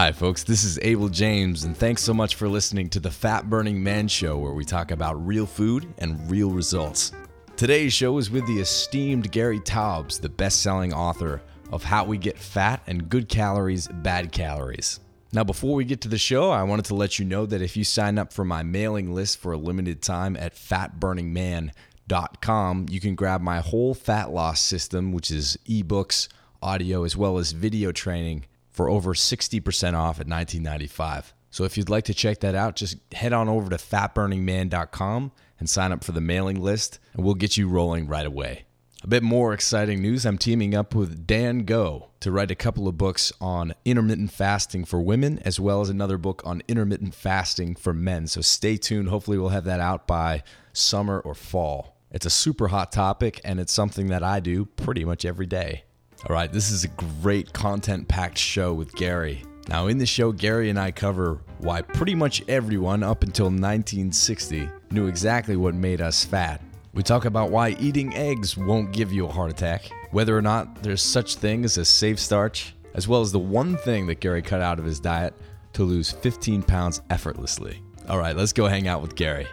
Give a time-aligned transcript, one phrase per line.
[0.00, 0.44] Hi, folks.
[0.44, 4.06] This is Abel James, and thanks so much for listening to the Fat Burning Man
[4.06, 7.10] Show, where we talk about real food and real results.
[7.56, 11.42] Today's show is with the esteemed Gary Taubes, the best selling author
[11.72, 15.00] of How We Get Fat and Good Calories, Bad Calories.
[15.32, 17.76] Now, before we get to the show, I wanted to let you know that if
[17.76, 23.16] you sign up for my mailing list for a limited time at fatburningman.com, you can
[23.16, 26.28] grab my whole fat loss system, which is ebooks,
[26.62, 28.44] audio, as well as video training
[28.78, 31.32] for over 60% off at $19.95.
[31.50, 35.68] So if you'd like to check that out, just head on over to fatburningman.com and
[35.68, 38.66] sign up for the mailing list, and we'll get you rolling right away.
[39.02, 42.86] A bit more exciting news I'm teaming up with Dan Go to write a couple
[42.86, 47.74] of books on intermittent fasting for women, as well as another book on intermittent fasting
[47.74, 48.28] for men.
[48.28, 49.08] So stay tuned.
[49.08, 51.96] Hopefully, we'll have that out by summer or fall.
[52.12, 55.82] It's a super hot topic, and it's something that I do pretty much every day.
[56.26, 56.88] All right, this is a
[57.22, 59.42] great content packed show with Gary.
[59.68, 64.68] Now, in the show, Gary and I cover why pretty much everyone up until 1960
[64.90, 66.62] knew exactly what made us fat
[66.98, 70.82] we talk about why eating eggs won't give you a heart attack, whether or not
[70.82, 74.42] there's such thing as a safe starch, as well as the one thing that Gary
[74.42, 75.32] cut out of his diet
[75.74, 77.80] to lose 15 pounds effortlessly.
[78.08, 79.46] All right, let's go hang out with Gary.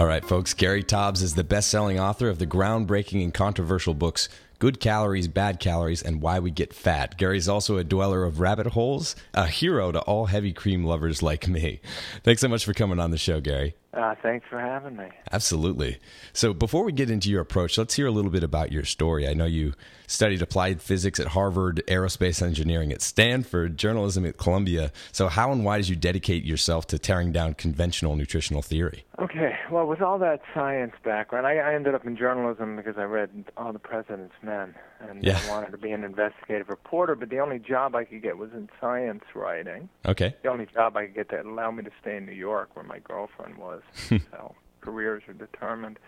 [0.00, 3.92] All right, folks, Gary Taubes is the best selling author of the groundbreaking and controversial
[3.92, 7.18] books Good Calories, Bad Calories, and Why We Get Fat.
[7.18, 11.48] Gary's also a dweller of rabbit holes, a hero to all heavy cream lovers like
[11.48, 11.82] me.
[12.24, 13.74] Thanks so much for coming on the show, Gary.
[13.92, 15.08] Uh, thanks for having me.
[15.32, 15.98] Absolutely.
[16.32, 19.26] So, before we get into your approach, let's hear a little bit about your story.
[19.26, 19.74] I know you
[20.06, 24.92] studied applied physics at Harvard, aerospace engineering at Stanford, journalism at Columbia.
[25.10, 29.06] So, how and why did you dedicate yourself to tearing down conventional nutritional theory?
[29.18, 29.56] Okay.
[29.70, 33.44] Well, with all that science background, I, I ended up in journalism because I read
[33.56, 35.40] All the President's Men and yeah.
[35.44, 38.50] I wanted to be an investigative reporter, but the only job I could get was
[38.52, 39.88] in science writing.
[40.06, 40.34] Okay.
[40.42, 42.84] The only job I could get that allowed me to stay in New York where
[42.84, 43.79] my girlfriend was.
[44.08, 45.98] So careers are determined.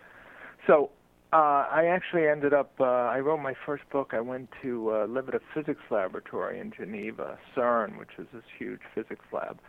[0.67, 0.89] So
[1.31, 2.73] uh, I actually ended up.
[2.79, 4.11] Uh, I wrote my first book.
[4.13, 8.43] I went to uh, live at a physics laboratory in Geneva, CERN, which is this
[8.57, 9.59] huge physics lab,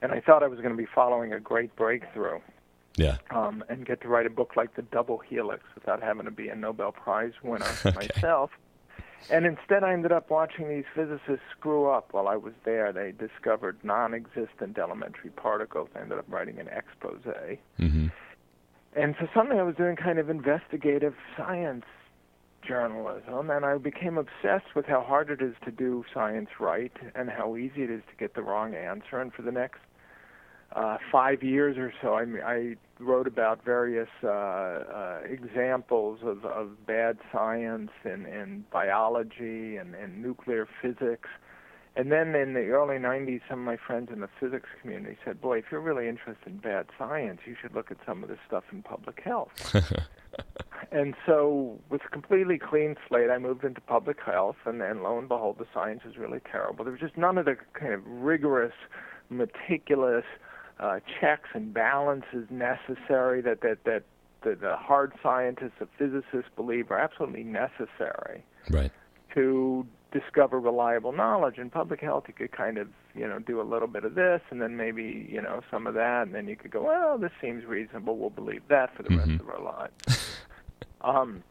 [0.00, 2.40] and I thought I was going to be following a great breakthrough.
[2.96, 3.16] Yeah.
[3.30, 6.48] Um, and get to write a book like The Double Helix without having to be
[6.48, 8.08] a Nobel Prize winner okay.
[8.14, 8.50] myself.
[9.30, 12.92] And instead, I ended up watching these physicists screw up while I was there.
[12.92, 15.88] They discovered non existent elementary particles.
[15.94, 17.20] I ended up writing an expose.
[17.80, 18.08] Mm-hmm.
[18.94, 21.84] And so suddenly I was doing kind of investigative science
[22.66, 27.30] journalism, and I became obsessed with how hard it is to do science right and
[27.30, 29.20] how easy it is to get the wrong answer.
[29.20, 29.80] And for the next
[30.74, 36.86] uh, five years or so, I, I wrote about various uh, uh, examples of, of
[36.86, 41.28] bad science and, and biology and, and nuclear physics.
[41.94, 45.42] And then in the early 90s, some of my friends in the physics community said,
[45.42, 48.38] Boy, if you're really interested in bad science, you should look at some of this
[48.46, 49.50] stuff in public health.
[50.92, 55.18] and so, with a completely clean slate, I moved into public health, and, and lo
[55.18, 56.82] and behold, the science is really terrible.
[56.82, 58.72] There was just none of the kind of rigorous,
[59.28, 60.24] meticulous,
[60.82, 64.02] uh, checks and balances necessary that that that
[64.42, 68.90] the, the hard scientists, the physicists believe are absolutely necessary right.
[69.32, 71.58] to discover reliable knowledge.
[71.58, 74.40] In public health, you could kind of you know do a little bit of this,
[74.50, 77.32] and then maybe you know some of that, and then you could go, well, this
[77.40, 78.18] seems reasonable.
[78.18, 79.30] We'll believe that for the mm-hmm.
[79.30, 80.36] rest of our lives.
[81.02, 81.44] um,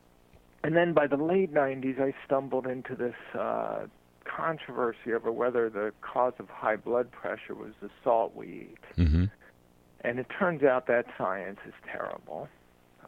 [0.63, 3.85] and then by the late 90s, I stumbled into this uh,
[4.25, 9.01] controversy over whether the cause of high blood pressure was the salt we eat.
[9.01, 9.25] Mm-hmm.
[10.03, 12.47] And it turns out that science is terrible.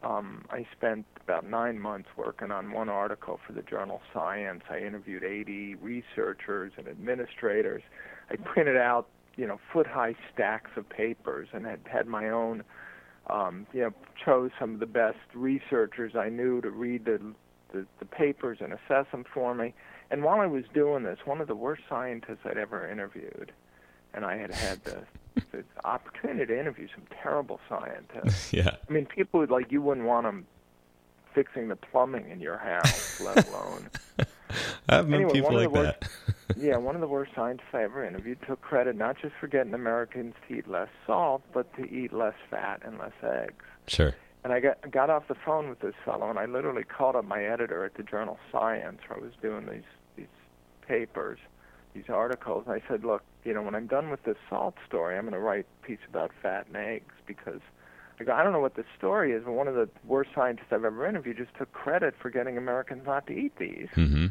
[0.04, 4.64] Um, I spent about nine months working on one article for the journal Science.
[4.70, 7.82] I interviewed 80 researchers and administrators.
[8.30, 9.08] I printed out,
[9.38, 12.64] you know, foot-high stacks of papers and had had my own,
[13.30, 13.94] um, you know,
[14.24, 17.20] chose some of the best researchers I knew to read the,
[17.72, 19.74] the the papers and assess them for me.
[20.14, 23.52] And while I was doing this, one of the worst scientists I'd ever interviewed,
[24.14, 25.00] and I had had the,
[25.52, 28.54] the opportunity to interview some terrible scientists.
[28.54, 28.76] yeah.
[28.88, 30.46] I mean, people would, like you wouldn't want them
[31.34, 33.90] fixing the plumbing in your house, let alone.
[34.88, 36.58] I've met anyway, people like worst, that.
[36.58, 39.74] yeah, one of the worst scientists I ever interviewed took credit not just for getting
[39.74, 43.66] Americans to eat less salt, but to eat less fat and less eggs.
[43.88, 44.14] Sure.
[44.44, 47.26] And I got got off the phone with this fellow, and I literally called up
[47.26, 49.84] my editor at the journal Science, where I was doing these these
[50.88, 51.40] papers,
[51.94, 52.64] these articles.
[52.68, 55.34] And I said, look, you know, when I'm done with this salt story, I'm going
[55.34, 57.60] to write a piece about fat and eggs because
[58.20, 60.68] I go, I don't know what the story is, but one of the worst scientists
[60.72, 63.90] I've ever interviewed just took credit for getting Americans not to eat these.
[63.96, 64.28] Mm-hmm.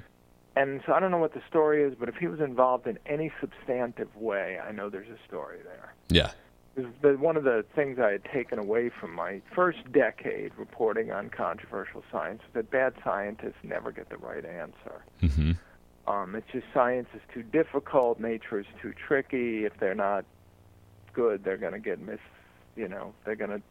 [0.55, 2.99] And so I don't know what the story is, but if he was involved in
[3.07, 5.95] any substantive way, I know there's a story there.
[6.11, 6.31] Yeah.
[6.75, 11.31] The, one of the things I had taken away from my first decade reporting on
[11.31, 15.05] controversial science is that bad scientists never get the right answer.
[15.23, 15.53] Mm-hmm.
[16.07, 19.65] Um, it's just science is too difficult, nature is too tricky.
[19.65, 20.25] If they're not
[21.13, 22.19] good, they're going to get mis,
[22.77, 23.63] you know, they're going to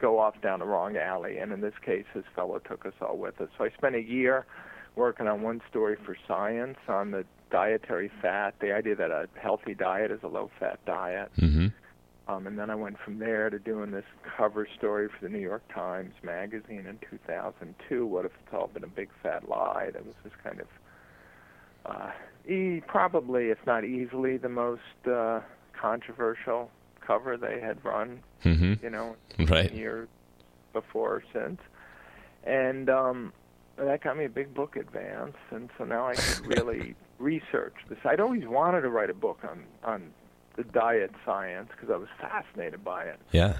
[0.00, 1.38] go off down the wrong alley.
[1.38, 3.48] And in this case, this fellow took us all with us.
[3.56, 4.46] So I spent a year
[4.96, 9.74] working on one story for Science on the dietary fat, the idea that a healthy
[9.74, 11.30] diet is a low-fat diet.
[11.38, 11.68] Mm-hmm.
[12.28, 14.04] Um, and then I went from there to doing this
[14.36, 18.04] cover story for the New York Times Magazine in 2002.
[18.04, 19.90] What if it's all been a big fat lie?
[19.92, 20.66] That was this kind of,
[21.86, 22.10] uh,
[22.50, 24.80] e- probably, if not easily, the most
[25.10, 25.40] uh,
[25.72, 28.20] controversial cover they had run.
[28.44, 28.84] Mm-hmm.
[28.84, 29.16] You know,
[29.48, 29.72] Right.
[29.72, 30.08] years
[30.72, 31.60] before or since.
[32.44, 33.32] And um,
[33.76, 37.98] that got me a big book advance, and so now I could really research this.
[38.04, 40.12] I'd always wanted to write a book on on
[40.56, 43.58] the diet science because I was fascinated by it, Yeah.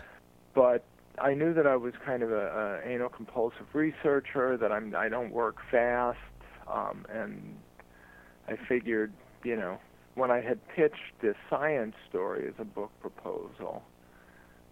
[0.55, 0.83] but
[1.19, 4.57] I knew that I was kind of a, a anal compulsive researcher.
[4.57, 6.19] That I'm I don't work fast,
[6.73, 7.57] um, and
[8.49, 9.13] I figured,
[9.45, 9.79] you know,
[10.15, 13.83] when I had pitched this science story as a book proposal,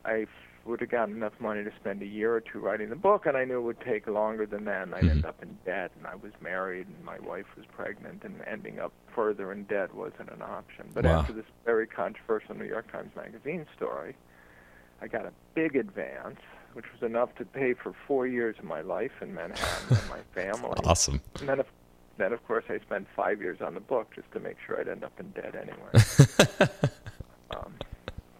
[0.04, 0.26] I
[0.64, 3.36] would have gotten enough money to spend a year or two writing the book, and
[3.36, 5.26] I knew it would take longer than that, and I'd end mm-hmm.
[5.26, 5.90] up in debt.
[5.98, 9.94] And I was married, and my wife was pregnant, and ending up further in debt
[9.94, 10.86] wasn't an option.
[10.94, 11.20] But Wow.
[11.20, 14.16] after this very controversial New York Times Magazine story,
[15.02, 16.40] I got a big advance,
[16.72, 20.20] which was enough to pay for four years of my life in Manhattan and my
[20.34, 20.80] family.
[20.84, 21.20] Awesome.
[21.40, 21.66] And then, of,
[22.18, 24.88] then of course, I spent five years on the book just to make sure I'd
[24.88, 26.68] end up in debt anyway.
[27.50, 27.72] um,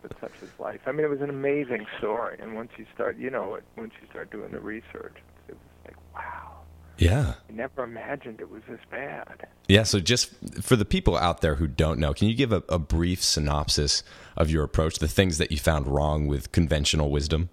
[0.03, 0.81] but such is life.
[0.87, 3.93] I mean, it was an amazing story, and once you start, you know, it, once
[4.01, 5.17] you start doing the research,
[5.49, 6.53] it was like, wow,
[6.99, 7.35] Yeah.
[7.49, 9.47] I never imagined it was this bad.
[9.67, 9.85] Yeah.
[9.85, 12.79] So, just for the people out there who don't know, can you give a, a
[12.79, 14.03] brief synopsis
[14.37, 17.49] of your approach, the things that you found wrong with conventional wisdom?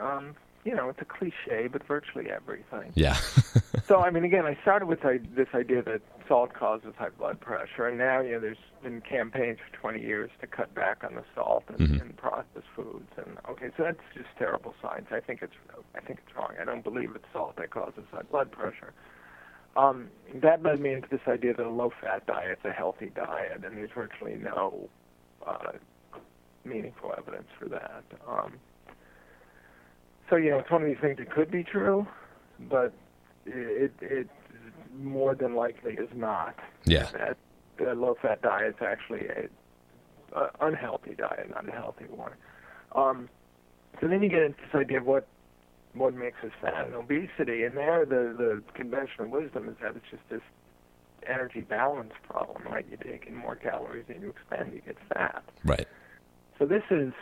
[0.00, 0.34] Um,
[0.68, 2.92] you know, it's a cliche, but virtually everything.
[2.94, 3.14] Yeah.
[3.86, 7.40] so I mean, again, I started with I, this idea that salt causes high blood
[7.40, 11.14] pressure, and now you know there's been campaigns for 20 years to cut back on
[11.14, 12.02] the salt in, Mhm.
[12.02, 15.06] in processed foods, and okay, so that's just terrible science.
[15.10, 15.54] I think it's
[15.96, 16.52] I think it's wrong.
[16.60, 18.92] I don't believe it's salt that causes high blood pressure.
[19.74, 23.64] Um, that led me into this idea that a low-fat diet is a healthy diet,
[23.64, 24.90] and there's virtually no
[25.46, 25.72] uh,
[26.64, 28.02] meaningful evidence for that.
[28.26, 28.58] Um,
[30.28, 32.06] so you know, it's one of these things that could be true,
[32.68, 32.92] but
[33.46, 34.28] it it
[34.96, 36.56] more than likely is not.
[36.84, 37.08] yeah.
[37.12, 37.36] That
[37.86, 42.32] a low-fat diet is actually a, a unhealthy diet, not a healthy one.
[42.92, 43.28] Um,
[44.00, 45.26] so then you get into this idea of what
[45.94, 50.04] what makes us fat and obesity, and there the the conventional wisdom is that it's
[50.10, 50.42] just this
[51.26, 52.86] energy balance problem, right?
[52.90, 55.42] You take in more calories than you expend, you get fat.
[55.64, 55.86] Right.
[56.58, 57.12] So this is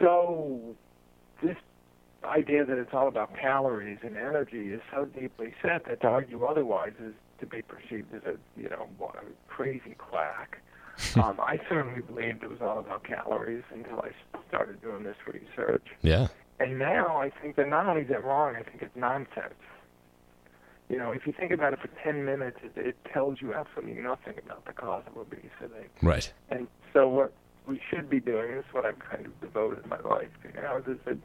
[0.00, 0.76] so
[1.42, 1.56] this
[2.24, 6.44] idea that it's all about calories and energy is so deeply set that to argue
[6.44, 10.58] otherwise is to be perceived as a you know a crazy quack.
[11.16, 14.10] um, I certainly believed it was all about calories until I
[14.48, 15.86] started doing this research.
[16.02, 16.26] Yeah.
[16.58, 19.54] And now I think that not only is it wrong, I think it's nonsense.
[20.88, 24.02] You know, if you think about it for 10 minutes, it, it tells you absolutely
[24.02, 25.86] nothing about the cause of obesity.
[26.02, 26.32] Right.
[26.50, 27.32] And so what
[27.68, 30.84] we should be doing is what I've kind of devoted my life to now is
[31.04, 31.18] that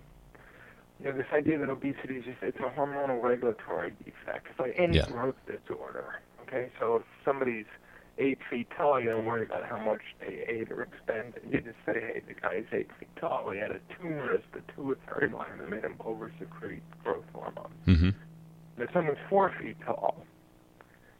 [0.99, 4.47] you know this idea that obesity is just it's a hormonal regulatory defect.
[4.49, 5.05] It's like any Yeah.
[5.07, 6.21] growth disorder.
[6.47, 7.65] Okay, so if somebody's
[8.19, 11.41] eight feet tall, you don't worry about how much they ate or expended.
[11.49, 13.49] You just say, hey, the guy's eight feet tall.
[13.49, 17.71] He had a tumor as the pituitary gland that made him over-secrete growth hormone.
[17.87, 18.05] Mm-hmm.
[18.05, 18.15] And
[18.77, 20.23] if someone's four feet tall,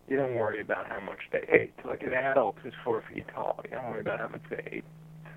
[0.07, 1.73] you don't worry about how much they ate.
[1.83, 4.83] Like an adult who's four feet tall, you don't worry about how much they ate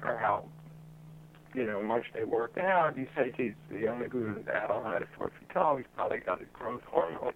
[0.03, 0.45] or how
[1.55, 2.97] you know much they work out.
[2.97, 6.41] You say, geez, the only good adult had at four feet tall, he's probably got
[6.41, 7.33] a growth hormone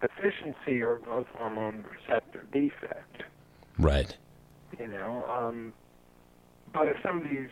[0.00, 3.24] deficiency or growth hormone receptor defect.
[3.78, 4.16] Right.
[4.78, 5.72] You know, um,
[6.72, 7.50] but if somebody's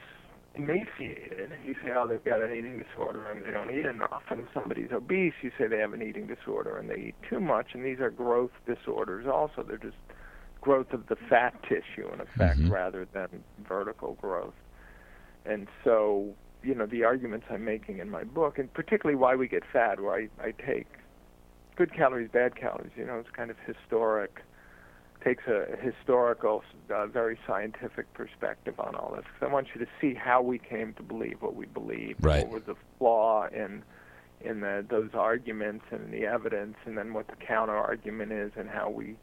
[0.54, 4.22] emaciated, you say, oh, they've got an eating disorder and they don't eat enough.
[4.30, 7.40] And if somebody's obese, you say they have an eating disorder and they eat too
[7.40, 7.68] much.
[7.74, 9.62] And these are growth disorders also.
[9.62, 9.96] They're just
[10.60, 12.70] growth of the fat tissue, in effect, Mhm.
[12.70, 14.54] rather than vertical growth.
[15.44, 19.48] And so, you know, the arguments I'm making in my book, and particularly why we
[19.48, 20.86] get fat, where I, I take
[21.76, 24.42] good calories, bad calories, you know, it's kind of historic
[25.24, 26.62] takes a historical,
[26.94, 29.24] uh, very scientific perspective on all this.
[29.24, 32.16] Because I want you to see how we came to believe what we believe.
[32.20, 32.44] Right.
[32.44, 33.82] What was the flaw in
[34.40, 38.70] in the, those arguments and the evidence, and then what the counter argument is, and
[38.70, 39.16] how we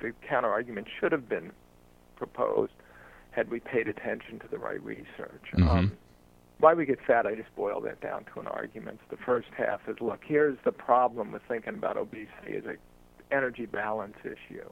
[0.00, 1.52] the counter argument should have been
[2.16, 2.72] proposed
[3.32, 5.42] had we paid attention to the right research.
[5.54, 5.68] Mhm.
[5.68, 5.98] Um,
[6.58, 9.00] why we get fat, I just boil that down to an argument.
[9.08, 12.76] The first half is, look, here's the problem with thinking about obesity as a
[13.34, 14.68] energy balance issue,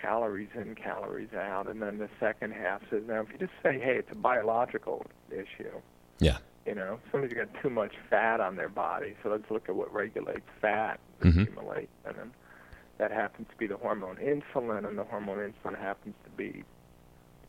[0.00, 3.78] calories in, calories out, and then the second half says, now if you just say,
[3.78, 5.80] hey, it's a biological issue,
[6.18, 6.38] Yeah.
[6.66, 9.92] you know, somebody's got too much fat on their body, so let's look at what
[9.94, 11.42] regulates fat Mhm.
[11.42, 12.32] accumulate, and then
[12.98, 16.64] that happens to be the hormone insulin, and the hormone insulin happens to be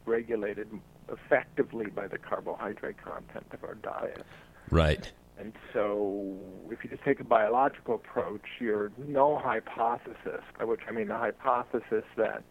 [0.09, 0.67] regulated
[1.11, 4.25] effectively by the carbohydrate content of our diet.
[4.69, 5.11] Right.
[5.39, 6.35] And so,
[6.69, 11.17] if you just take a biological approach, your null hypothesis, by which I mean the
[11.17, 12.43] hypothesis that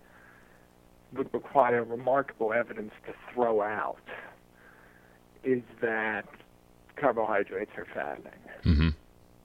[1.13, 3.99] would require remarkable evidence to throw out,
[5.45, 6.27] is that
[6.97, 8.41] carbohydrates are fattening.
[8.63, 8.89] hmm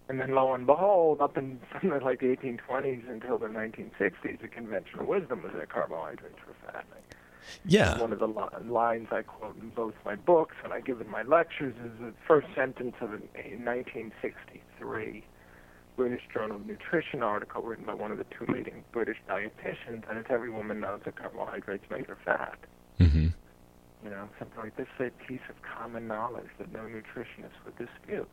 [0.07, 4.47] And then lo and behold, up in something like the 1820s until the 1960s, the
[4.47, 7.03] conventional wisdom was that carbohydrates were fattening.
[7.65, 7.99] Yeah.
[7.99, 11.09] One of the li- lines I quote in both my books and I give in
[11.09, 15.23] my lectures is the first sentence of a a 1963
[15.95, 20.17] British Journal of Nutrition article written by one of the two leading British dietitians, and
[20.17, 22.57] it's every woman knows that carbohydrates make her fat.
[22.97, 23.27] hmm
[24.03, 27.77] You know, something like this is a piece of common knowledge that no nutritionist would
[27.77, 28.27] dispute.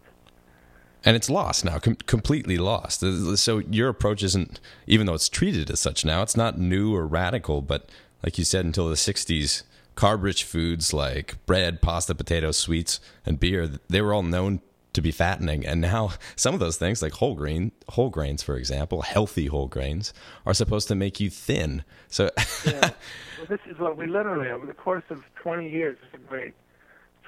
[1.05, 3.03] and it's lost now, com- completely lost.
[3.39, 7.07] So your approach isn't, even though it's treated as such now, it's not new or
[7.07, 7.63] radical.
[7.63, 7.89] But
[8.23, 9.63] like you said, until the '60s,
[9.97, 14.61] carb-rich foods like bread, pasta, potatoes, sweets, and beer, they were all known
[14.93, 15.65] to be fattening.
[15.67, 19.69] And now some of those things, like whole grain, whole grains, for example, healthy whole
[19.69, 20.13] grains,
[20.47, 21.85] are supposed to make you thin.
[22.09, 22.31] So
[22.67, 22.91] yeah.
[23.39, 26.55] Well, this is what we literally, over the course of 20 years, it's a great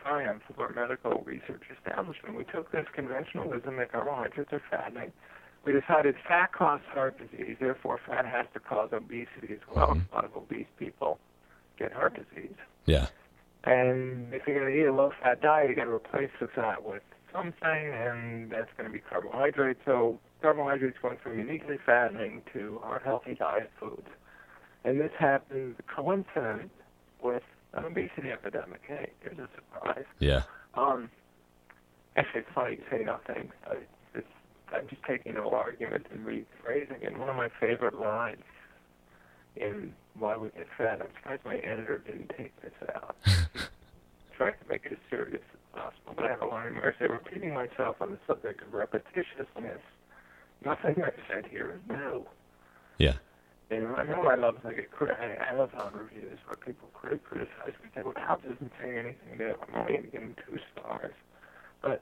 [0.03, 2.37] triumph of our medical research establishment.
[2.37, 5.13] We took this conventional wisdom that carbohydrates are fattening.
[5.65, 9.95] We decided fat causes heart disease, therefore fat has to cause obesity as well.
[9.95, 10.03] Mhm.
[10.13, 11.19] A lot of obese people
[11.79, 12.55] get heart disease.
[12.87, 13.07] yeah,
[13.65, 16.83] And if you're going to eat a low-fat diet, you got to replace the fat
[16.83, 17.03] with
[17.33, 17.63] something,
[17.95, 19.81] and that's going to be carbohydrates.
[19.85, 24.09] So carbohydrates went from uniquely fattening to heart-healthy diet foods,
[24.85, 26.73] and this happens coincident
[27.21, 28.83] with an obesity epidemic.
[28.85, 30.05] Hey, here's a surprise.
[30.19, 30.43] yeah,
[30.75, 31.09] Um,
[32.17, 33.53] actually, it's funny you say nothing.
[33.71, 33.77] I,
[34.75, 37.17] I'm just taking an argument and rephrasing it.
[37.19, 38.43] One of my favorite lines
[39.57, 43.17] in Why We Get Fat, I'm surprised my editor didn't take this out.
[44.37, 46.99] Trying to make it as serious as possible, but I have a line where I
[46.99, 49.79] say, repeating myself on the subject of repetitiousness,
[50.65, 52.25] nothing I've said here is new.
[52.99, 53.15] yeah,
[53.71, 57.91] And I know I love like a crit- Amazon reviews where people criticize me.
[57.95, 59.55] Say, "Well, Al isn't saying anything new.
[59.69, 61.15] I'm only going to give him two stars."
[61.83, 62.01] But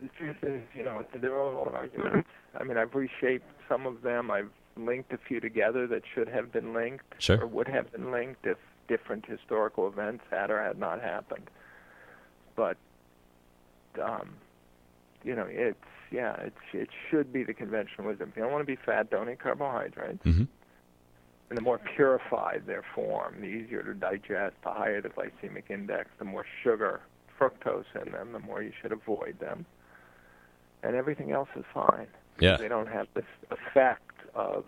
[0.00, 2.28] the truth is, you know, they're all arguments.
[2.58, 4.30] I mean, I've reshaped some of them.
[4.30, 7.40] I've linked a few together that should have been linked Sure.
[7.42, 11.48] or would have been linked if different historical events had or had not happened.
[12.54, 12.76] But
[14.02, 14.34] um,
[15.24, 15.78] you know, it's
[16.10, 18.28] yeah, it's it should be the conventional wisdom.
[18.30, 20.22] If you don't want to be fat, don't eat carbohydrates.
[20.22, 20.44] hmm
[21.48, 26.10] And the more purified their form, the easier to digest, the higher the glycemic index,
[26.18, 27.00] the more sugar,
[27.40, 29.64] fructose in them, the more you should avoid them.
[30.82, 32.06] And everything else is fine.
[32.38, 32.56] yeah.
[32.56, 34.64] They don't have this effect of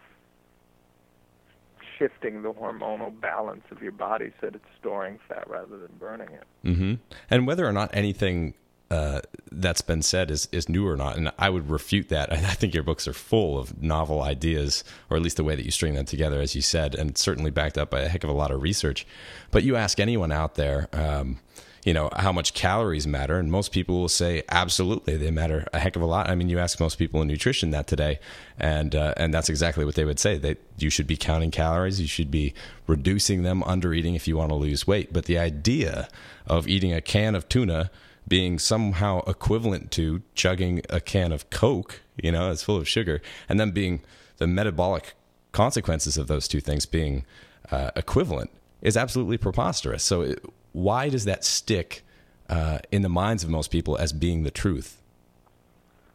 [1.99, 6.29] shifting the hormonal balance of your body so that it's storing fat rather than burning
[6.31, 6.45] it.
[6.65, 6.95] Mm-hmm.
[7.31, 8.55] And whether or not anything
[8.91, 9.21] uh,
[9.53, 12.33] that's been said is, is new or not, and I would refute that.
[12.33, 15.65] I think your books are full of novel ideas, or at least the way that
[15.65, 18.31] you string them together, as you said, and certainly backed up by a heck of
[18.31, 19.07] a lot of research.
[19.51, 21.41] But you ask anyone out there, um,
[21.89, 25.79] you know, how much calories matter, and most people will say absolutely they matter a
[25.79, 26.29] heck of a lot.
[26.29, 28.19] I mean, you ask most people in nutrition that today,
[28.59, 30.37] and uh, and that's exactly what they would say.
[30.37, 32.53] That you should be counting calories, you should be
[32.87, 35.15] reducing them, under eating if you want to lose weight.
[35.15, 36.11] But the idea
[36.47, 37.91] of eating a can of tuna
[38.29, 43.23] being somehow equivalent to chugging a can of Coke, you know, it's full of sugar,
[43.49, 44.03] and then being
[44.37, 45.15] the metabolic
[45.53, 47.25] consequences of those two things being
[47.71, 48.51] uh, equivalent
[48.83, 50.05] is absolutely preposterous.
[50.05, 50.45] So, it,
[50.79, 52.05] why does that stick
[52.49, 55.03] uh, in the minds of most people as being the truth?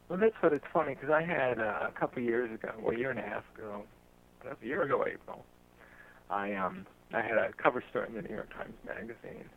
[0.08, 2.94] Well, that's what it's funny because I had uh, a couple of years ago, well,
[2.94, 3.84] a year and a half ago,
[4.44, 5.44] a year ago April,
[6.30, 9.48] I um I had a cover story in the New York Times Magazine.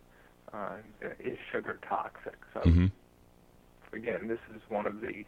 [0.54, 0.78] Uh,
[1.20, 2.38] is sugar toxic?
[2.54, 2.92] So Mhm.
[3.92, 5.26] again, this is one of the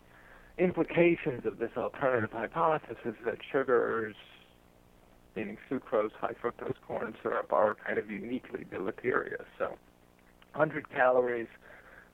[0.58, 4.16] implications of this alternative hypothesis that sugars
[5.40, 9.46] meaning sucrose, high fructose corn syrup, are kind of uniquely deleterious.
[9.58, 9.78] So
[10.54, 11.48] 100 calories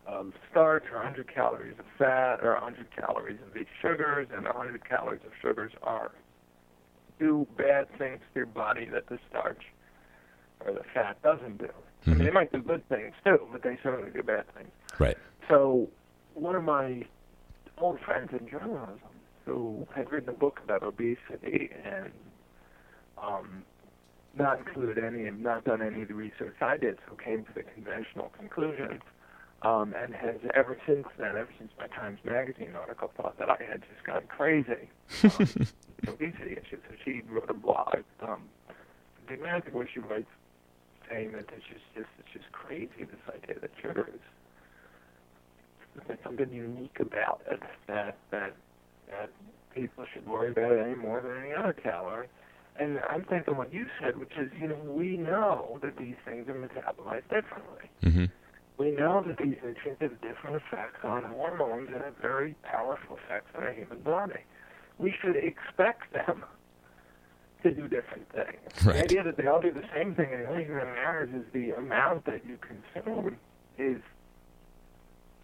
[0.06, 4.88] of starch or 100 calories of fat or 100 calories of these sugars and 100
[4.88, 6.12] calories of sugars are
[7.18, 9.62] do bad things to your body that the starch
[10.60, 11.66] or the fat doesn't do.
[11.66, 12.12] Mm-hmm.
[12.12, 14.70] I mean, they might do good things too, but they certainly do bad things.
[15.00, 15.18] Right.
[15.50, 15.90] So
[16.34, 17.06] one of my
[17.78, 19.00] old friends in journalism
[19.46, 22.12] who had written a book about obesity and
[23.22, 23.64] um,
[24.38, 27.54] not included any and not done any of the research I did, so came to
[27.54, 29.02] the conventional conclusion,
[29.62, 33.58] um, and has ever since then, ever since my Times Magazine article, thought that I
[33.70, 34.90] had just gone crazy
[35.24, 35.32] um,
[36.08, 36.80] obesity issues.
[36.90, 38.44] So she wrote a blog, um,
[39.28, 40.30] the Atlantic, where she writes
[41.10, 44.20] saying that it's just, just it's just crazy this idea that sugar is
[46.08, 48.56] there's something unique about it that that
[49.10, 49.30] that
[49.74, 52.28] people should worry about it any more than any other calorie.
[52.78, 56.48] And I'm thinking what you said, which is, you know, we know that these things
[56.50, 57.90] are metabolized differently.
[58.04, 58.26] Mm-hmm.
[58.78, 63.52] We know that these nutrients have different effects on hormones and have very powerful effects
[63.56, 64.42] on our human body.
[64.98, 66.44] We should expect them
[67.64, 68.86] to do different things.
[68.86, 68.98] Right.
[68.98, 71.30] The idea that they all do the same thing and the only thing that matters
[71.34, 73.38] is the amount that you consume
[73.78, 74.02] is,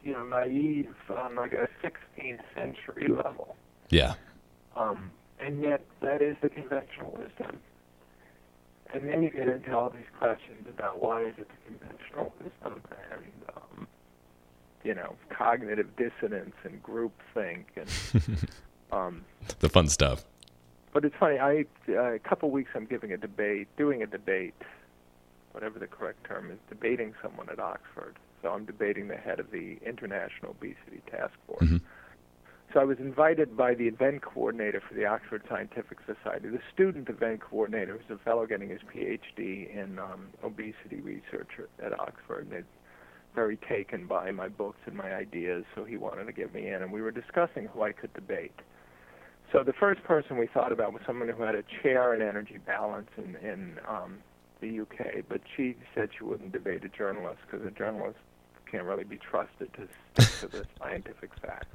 [0.03, 3.55] you know, naive on like a 16th century level.
[3.89, 4.15] Yeah.
[4.75, 7.59] Um, and yet, that is the conventional wisdom.
[8.93, 12.81] And then you get into all these questions about why is it the conventional wisdom
[13.11, 13.87] and, um,
[14.83, 18.49] you know, cognitive dissonance and groupthink and
[18.91, 19.23] um,
[19.59, 20.25] the fun stuff.
[20.93, 21.39] But it's funny.
[21.39, 24.55] I uh, a couple of weeks I'm giving a debate, doing a debate,
[25.53, 28.17] whatever the correct term is, debating someone at Oxford.
[28.41, 31.63] So I'm debating the head of the International Obesity Task Force.
[31.63, 31.77] Mm-hmm.
[32.73, 36.47] So I was invited by the event coordinator for the Oxford Scientific Society.
[36.47, 41.49] The student event coordinator was a fellow getting his PhD in um, obesity research
[41.83, 42.65] at Oxford, and he'd
[43.35, 46.81] very taken by my books and my ideas, so he wanted to get me in.
[46.81, 48.57] And we were discussing who I could debate.
[49.51, 52.57] So the first person we thought about was someone who had a chair in energy
[52.65, 54.19] balance in, in um,
[54.61, 58.17] the UK, but she said she wouldn't debate a journalist because a journalist
[58.71, 61.67] can't really be trusted to stick to the scientific facts.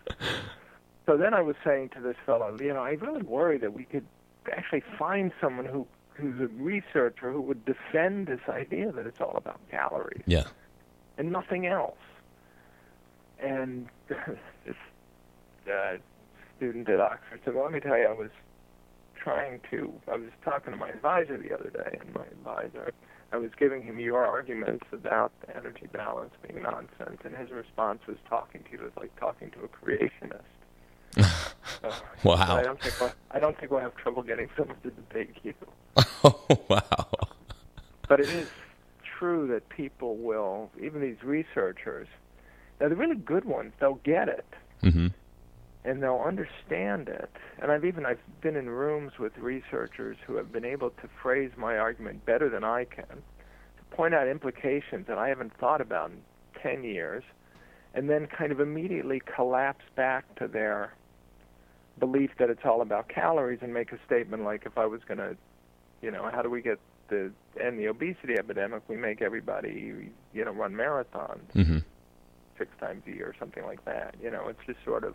[1.06, 3.84] So then I was saying to this fellow, you know, I really worry that we
[3.84, 4.04] could
[4.52, 9.36] actually find someone who who's a researcher who would defend this idea that it's all
[9.36, 10.22] about calories.
[10.26, 10.44] Yeah.
[11.18, 11.98] And nothing else.
[13.38, 14.76] And this
[15.70, 15.96] uh,
[16.56, 18.30] student at Oxford said, well, let me tell you, I was
[19.14, 22.92] trying to, I was talking to my advisor the other day, and my advisor,
[23.32, 28.00] I was giving him your arguments about the energy balance being nonsense, and his response
[28.06, 30.44] was talking to you was like talking to a creationist.
[32.24, 32.56] Wow.
[32.56, 35.54] I don't think we'll, I don't think we'll have trouble getting someone to debate you.
[36.24, 37.06] Oh wow.
[38.08, 38.48] But it is
[39.18, 42.08] true that people will, even these researchers,
[42.80, 44.46] now the really good ones, they'll get it.
[44.82, 45.08] Mm-hmm.
[45.84, 47.30] And they'll understand it.
[47.60, 51.52] And I've even I've been in rooms with researchers who have been able to phrase
[51.56, 56.10] my argument better than I can, to point out implications that I haven't thought about
[56.10, 56.16] in
[56.60, 57.22] ten years,
[57.96, 60.92] and then kind of immediately collapse back to their
[61.98, 65.18] belief that it's all about calories and make a statement like if I was going
[65.18, 65.34] to,
[66.02, 66.78] you know, how do we get
[67.08, 68.82] the end the obesity epidemic?
[68.88, 71.78] We make everybody, you know, run marathons Mm-hmm.
[72.58, 74.14] six times a year or something like that.
[74.22, 75.14] You know, it's just sort of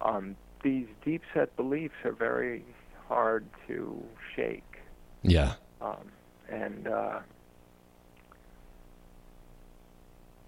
[0.00, 2.64] um, these deep set beliefs are very
[3.08, 4.00] hard to
[4.36, 4.78] shake,
[5.22, 5.54] Yeah.
[5.80, 6.12] um,
[6.48, 7.18] and uh,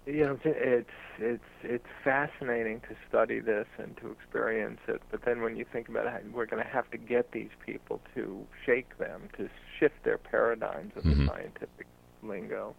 [0.05, 0.89] you know, it's
[1.19, 5.01] it's it's fascinating to study this and to experience it.
[5.11, 8.01] But then when you think about it, we're going to have to get these people
[8.15, 11.25] to shake them, to shift their paradigms of Mhm.
[11.25, 11.87] the scientific
[12.21, 12.75] lingo,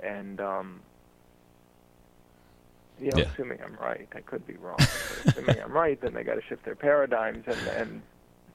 [0.00, 0.82] and um,
[3.00, 3.30] you know, Yeah.
[3.32, 4.86] assuming I'm right, I could be wrong.
[5.08, 8.02] But assuming I'm right, then they got to shift their paradigms, and and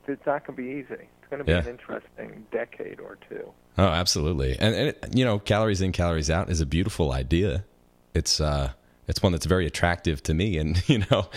[0.08, 1.10] it's not going to be easy.
[1.26, 1.60] It's going to be Yeah.
[1.60, 3.52] an interesting decade or two.
[3.80, 4.52] Oh, absolutely.
[4.60, 7.66] And, and it, you know, calories in, calories out is a beautiful idea.
[8.14, 8.74] It's uh,
[9.08, 10.58] it's one that's very attractive to me.
[10.60, 11.28] And you know,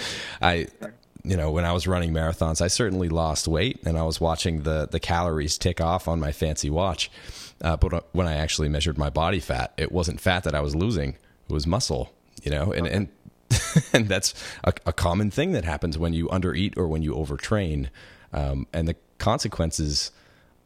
[0.43, 0.67] I,
[1.25, 4.63] you know, when I was running marathons, I certainly lost weight, and I was watching
[4.65, 7.11] the the calories tick off on my fancy watch.
[7.63, 10.77] Uh, but when I actually measured my body fat, it wasn't fat that I was
[10.77, 11.17] losing;
[11.49, 12.13] it was muscle.
[12.43, 13.09] You know, and and
[13.95, 17.89] and that's a, a common thing that happens when you undereat or when you overtrain,
[18.35, 20.11] um, and the consequences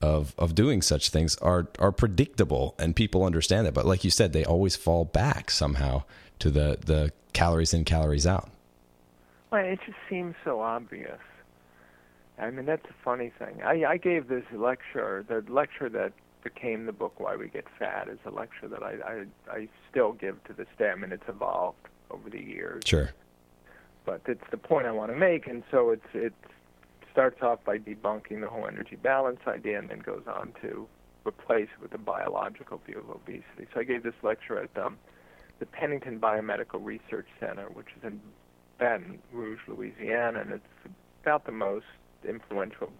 [0.01, 4.11] of of doing such things are are predictable and people understand that but like you
[4.11, 6.03] said they always fall back somehow
[6.39, 8.51] to the the calories in calories out
[9.51, 11.21] Well, it just seems so obvious.
[12.39, 13.63] I mean, that's a funny thing.
[13.63, 16.13] I, I gave this lecture, the lecture that
[16.43, 18.95] became the book Why We Get Fat is a lecture that I,
[19.51, 20.91] I, I still give to this day.
[20.91, 22.83] I mean, it's evolved over the years.
[22.87, 23.11] Sure.
[24.05, 26.33] But it's the point I want to make, and so it's it
[27.13, 30.89] starts off by debunking the whole energy balance idea, and then goes on to
[31.27, 33.67] replace it with a biological view of obesity.
[33.73, 34.99] So I gave this lecture at um,
[35.61, 38.21] the Pennington Biomedical Research Center, which is in
[38.79, 41.87] Baton Rouge, Louisiana, and it's about the most
[42.29, 42.91] influential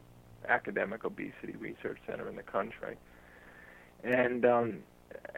[0.49, 2.97] academic obesity research center in the country.
[4.05, 4.79] And um,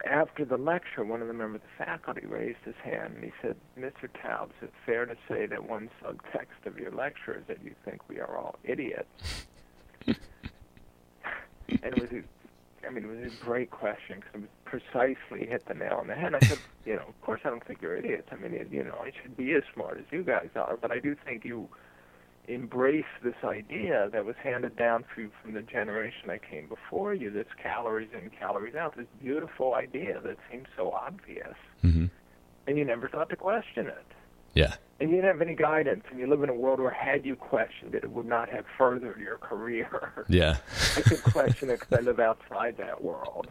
[0.05, 3.31] after the lecture, one of the members of the faculty raised his hand and he
[3.41, 4.09] said, Mr.
[4.21, 8.07] Taubes, it's fair to say that one subtext of your lecture is that you think
[8.09, 9.47] we are all idiots.
[10.07, 10.17] and
[11.67, 12.23] it was, a,
[12.87, 16.07] I mean, it was a great question because it was precisely hit the nail on
[16.07, 16.35] the head.
[16.35, 18.29] I said, you know, of course I don't think you're idiots.
[18.31, 20.99] I mean, you know, I should be as smart as you guys are, but I
[20.99, 21.67] do think you
[22.47, 27.29] embrace this idea that was handed down through from the generation that came before you,
[27.31, 31.55] this calories in, calories out, this beautiful idea that seems so obvious.
[31.83, 32.05] Mm-hmm.
[32.67, 34.05] And you never thought to question it.
[34.53, 34.75] Yeah.
[34.99, 37.35] And you didn't have any guidance, and you live in a world where had you
[37.35, 40.25] questioned it, it would not have furthered your career.
[40.29, 40.57] Yeah.
[40.95, 43.47] I could question it because I live outside that world.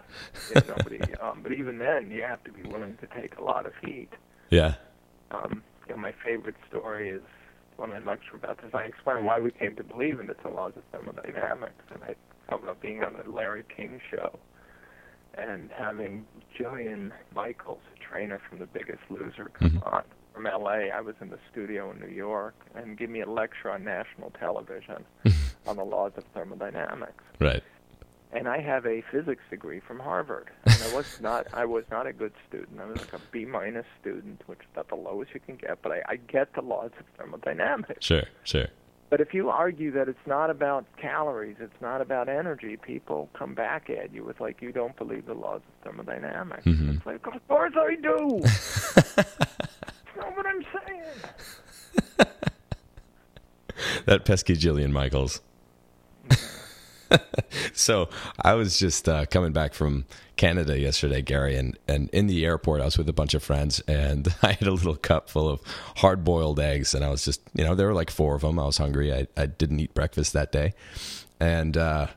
[0.48, 3.42] You know, nobody, um, but even then, you have to be willing to take a
[3.42, 4.09] lot of heat.
[4.48, 4.74] Yeah.
[5.30, 7.22] Um, you know, my favorite story is
[7.76, 10.72] when I lecture about this, I explain why we came to believe in the laws
[10.76, 12.14] of thermodynamics, and I
[12.50, 14.38] talk about being on the Larry King show
[15.37, 16.24] and having
[16.58, 19.92] Jillian Michaels, a trainer from The Biggest Loser, come Mhm.
[19.92, 20.90] on from L.A.
[20.90, 24.30] I was in the studio in New York and give me a lecture on national
[24.30, 25.04] television
[25.66, 27.24] on the laws of thermodynamics.
[27.40, 27.62] Right.
[28.34, 30.50] And I have a physics degree from Harvard.
[30.66, 32.80] And I was not I was not a good student.
[32.80, 35.80] I was like a B minus student, which is about the lowest you can get,
[35.82, 38.04] but I, I get the laws of thermodynamics.
[38.04, 38.24] Sure.
[38.42, 38.66] Sure.
[39.10, 43.54] But if you argue that it's not about calories, it's not about energy, people come
[43.54, 46.64] back at you with like you don't believe the laws of thermodynamics.
[46.64, 46.96] Mhm.
[46.96, 48.40] It's like, of course I do.
[49.14, 52.26] That's not what I'm saying.
[54.06, 55.40] that pesky Jillian Michaels.
[57.72, 58.09] so
[58.40, 60.05] I was just uh, coming back from
[60.37, 63.81] Canada yesterday, Gary, and, and in the airport, I was with a bunch of friends,
[63.87, 65.61] and I had a little cup full of
[65.96, 68.59] hard boiled eggs, and I was just, you know, there were like four of them.
[68.59, 69.12] I was hungry.
[69.12, 70.74] I, I didn't eat breakfast that day,
[71.40, 72.09] and uh,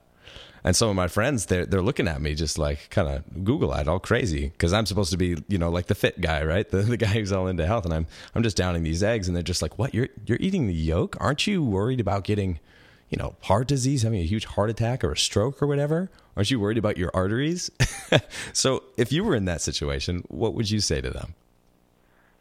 [0.64, 3.72] and some of my friends they're they're looking at me just like kind of Google
[3.72, 6.68] eyed, all crazy, because I'm supposed to be, you know, like the fit guy, right?
[6.78, 9.36] The the guy who's all into health, and I'm I'm just downing these eggs, and
[9.36, 9.94] they're just like, what?
[9.94, 11.16] You're you're eating the yolk?
[11.20, 12.60] Aren't you worried about getting
[13.10, 16.10] you know, heart disease, having a huge heart attack or a stroke or whatever?
[16.36, 17.72] Aren't you worried about your arteries?
[18.54, 21.34] so, if you were in that situation, what would you say to them?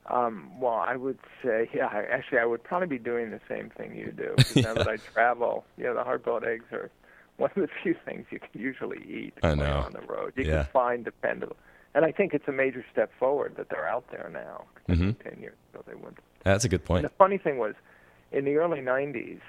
[0.08, 3.96] Um, well, I would say, yeah, actually, I would probably be doing the same thing
[3.96, 4.34] you do.
[4.36, 6.90] 'cause Now that I travel, yeah, the hard-boiled eggs are
[7.38, 9.78] one of the few things you can usually eat I know.
[9.84, 10.32] on the road.
[10.36, 10.62] You Yeah.
[10.64, 11.56] can find dependable,
[11.94, 14.64] and I think it's a major step forward that they're out there now.
[14.88, 15.18] Mhm.
[15.22, 16.18] Ten years ago, they wouldn't.
[16.44, 17.02] That's a good And point.
[17.02, 17.74] the funny thing was,
[18.32, 19.40] in the early '90s,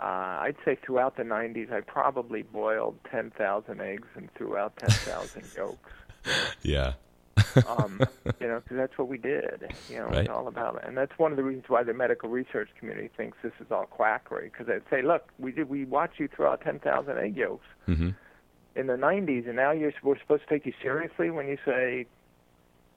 [0.00, 5.50] uh, I'd say throughout the '90s, I probably boiled 10,000 eggs and threw out 10,000
[5.56, 5.90] yolks.
[6.62, 6.92] Yeah.
[7.66, 8.00] um,
[8.40, 9.68] you know, because that's what we did.
[9.88, 10.18] You know, Right.
[10.20, 13.10] it's all about it, and that's one of the reasons why the medical research community
[13.16, 14.50] thinks this is all quackery.
[14.52, 18.10] Because they'd say, "Look, we did we watched you throw out 10,000 egg yolks hmm
[18.76, 22.06] in the 90s, and now you're we're supposed to take you seriously when you say,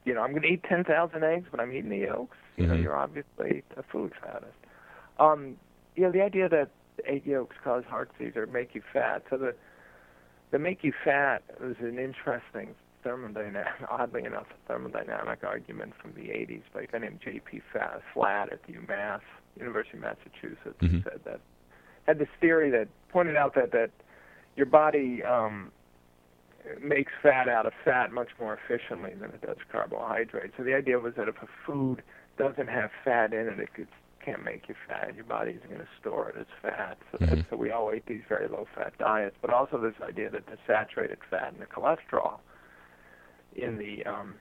[0.05, 2.37] you know, I'm going to eat 10,000 eggs, but I'm eating the yolks.
[2.57, 2.83] You know, Mhm.
[2.83, 4.53] you're obviously a food faddist.
[5.19, 5.57] Um,
[5.95, 6.69] you know, the idea that
[7.05, 9.23] egg yolks cause heart disease or make you fat.
[9.29, 9.55] So the
[10.51, 12.75] the make you fat was an interesting
[13.05, 17.61] thermodynamic, oddly enough, a thermodynamic argument from the 80s by a guy named J.P.
[18.13, 19.21] Flatt at the UMass,
[19.57, 21.03] University of Massachusetts, who Mhm.
[21.03, 21.39] said that
[22.05, 23.91] had this theory that pointed out that that
[24.57, 25.71] your body um,
[26.81, 30.53] makes fat out of fat much more efficiently than it does carbohydrates.
[30.57, 32.03] So the idea was that if a food
[32.37, 33.87] doesn't have fat in it, it could,
[34.23, 35.15] can't make you fat.
[35.15, 36.97] Your body isn't going to store it as fat.
[37.11, 37.29] So, Mhm.
[37.29, 39.35] that's, so we all ate these very low-fat diets.
[39.41, 42.39] But also this idea that the saturated fat and the cholesterol
[43.55, 44.35] in the um,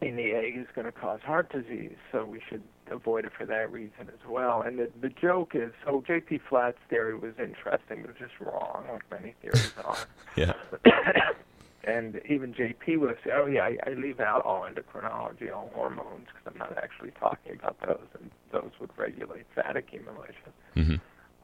[0.00, 1.96] in the egg is going to cause heart disease.
[2.10, 4.62] So we should avoid it for that reason as well.
[4.62, 6.40] And the, the joke is, so J.P.
[6.48, 9.96] Flatt's theory was interesting, but just wrong, like many theories are.
[10.36, 10.54] Yeah.
[11.84, 16.26] and even JP would say, "Oh yeah, I, I leave out all endocrinology, all hormones,
[16.26, 20.94] because I'm not actually talking about those, and those would regulate fat accumulation." hmm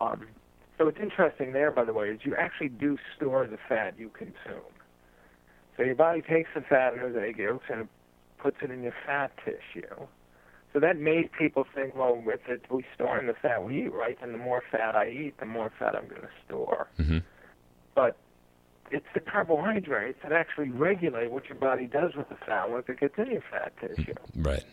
[0.01, 0.27] Um,
[0.79, 4.11] so what's interesting there, by the way, is you actually do store the fat you
[4.11, 4.73] consume.
[5.77, 7.89] So your body takes the fat in those egg yolks and it
[8.39, 10.07] puts it in your fat tissue.
[10.73, 13.93] So that made people think, well, with it, we store in the fat we eat,
[13.95, 16.89] right, then the more fat I eat, the more fat I'm going to store.
[16.99, 17.19] Mm-hmm.
[17.95, 18.19] But
[18.91, 23.01] it's the carbohydrates that actually regulate what your body does with the fat once it
[23.01, 24.15] gets in your fat tissue.
[24.37, 24.65] Right.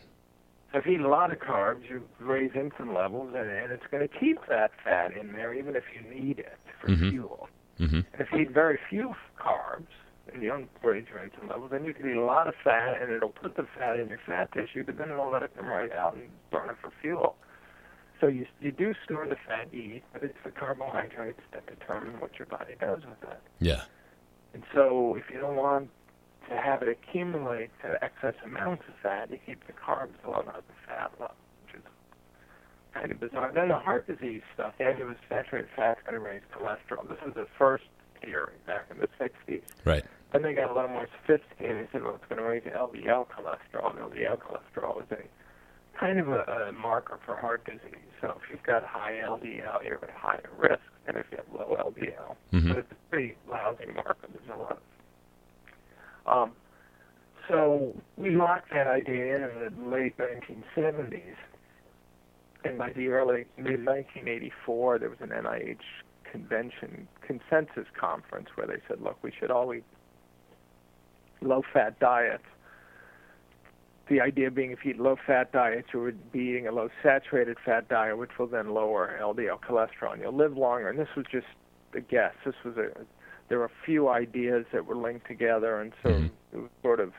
[0.72, 3.86] So if you eat a lot of carbs, you raise insulin levels, and, and it's
[3.90, 7.10] going to keep that fat in there even if you need it for Mhm.
[7.10, 7.48] fuel.
[7.78, 8.00] Mm-hmm.
[8.20, 9.86] If you eat very few carbs
[10.32, 13.00] and you don't raise your insulin levels, then you can eat a lot of fat,
[13.00, 15.66] and it'll put the fat in your fat tissue, but then it'll let it come
[15.66, 17.36] right out and burn it for fuel.
[18.20, 22.18] So you you do store the fat you eat, but it's the carbohydrates that determine
[22.20, 23.40] what your body does with it.
[23.60, 23.82] Yeah.
[24.54, 25.90] And so if you don't want
[26.48, 30.62] to have it accumulate to excess amounts of fat, you keep the carbs low, not
[30.66, 31.32] the fat low,
[31.66, 31.82] which is
[32.94, 33.50] kind of bizarre.
[33.52, 37.08] Then the heart disease stuff, the idea was saturated fat's going to raise cholesterol.
[37.08, 37.84] This was the first
[38.22, 39.62] theory back in the 60s.
[39.84, 40.04] Right.
[40.32, 41.86] Then they got a little more sophisticated.
[41.86, 43.90] They said, well, it's going to raise LDL cholesterol.
[43.90, 48.06] And LDL cholesterol is a kind of a, a marker for heart disease.
[48.20, 51.76] So if you've got high LDL, you're at higher risk than if you have low
[51.76, 52.36] LDL.
[52.52, 52.68] Mhm.
[52.68, 54.28] But it's a pretty lousy marker.
[54.32, 54.82] There's a lot of.
[56.26, 56.56] Um,
[57.48, 61.36] so we locked that idea in in the late 1970s.
[62.64, 65.84] And by the early mid 1984, there was an NIH
[66.24, 69.84] convention consensus conference where they said, look, we should all eat
[71.42, 72.44] low fat diets.
[74.08, 76.90] The idea being if you eat low fat diets, you would be eating a low
[77.02, 80.88] saturated fat diet, which will then lower LDL cholesterol, and you'll live longer.
[80.88, 81.46] And this was just
[81.94, 82.34] a guess.
[82.44, 82.90] This was a
[83.48, 86.30] there were a few ideas that were linked together, and so Mhm.
[86.52, 87.12] it was sort of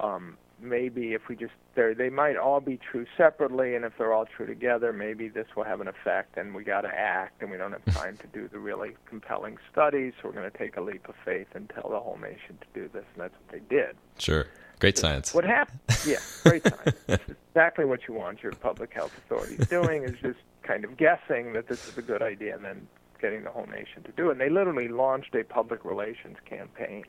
[0.00, 4.12] um, maybe if we just they they might all be true separately, and if they're
[4.12, 7.50] all true together, maybe this will have an effect, and we got to act, and
[7.50, 10.76] we don't have time to do the really compelling studies, so we're going to take
[10.76, 13.48] a leap of faith and tell the whole nation to do this, and that's what
[13.50, 13.96] they did.
[14.18, 14.46] Sure.
[14.80, 15.34] Great science.
[15.34, 15.80] What happened?
[16.06, 16.64] Yeah, great.
[17.08, 21.52] It's exactly what you want your public health authorities doing is just kind of guessing
[21.54, 22.86] that this is a good idea and then
[23.20, 24.32] getting the whole nation to do it.
[24.32, 27.04] And they literally launched a public relations campaign.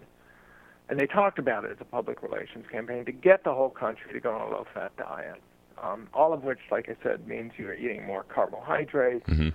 [0.90, 4.12] And they talked about it as a public relations campaign to get the whole country
[4.14, 5.42] to go on a low fat diet.
[5.82, 9.30] Um, all of which, like I said, means you're eating more carbohydrates.
[9.30, 9.54] Mhm.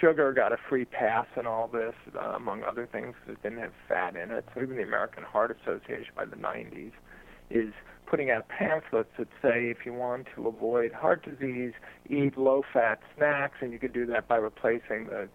[0.00, 3.72] Sugar got a free pass in all this, uh, among other things, it didn't have
[3.88, 4.44] fat in it.
[4.54, 6.92] So even the American Heart Association by the 90s
[7.50, 7.72] is
[8.06, 11.72] putting out pamphlets that say if you want to avoid heart disease,
[12.08, 15.28] eat low fat snacks, and you could do that by replacing the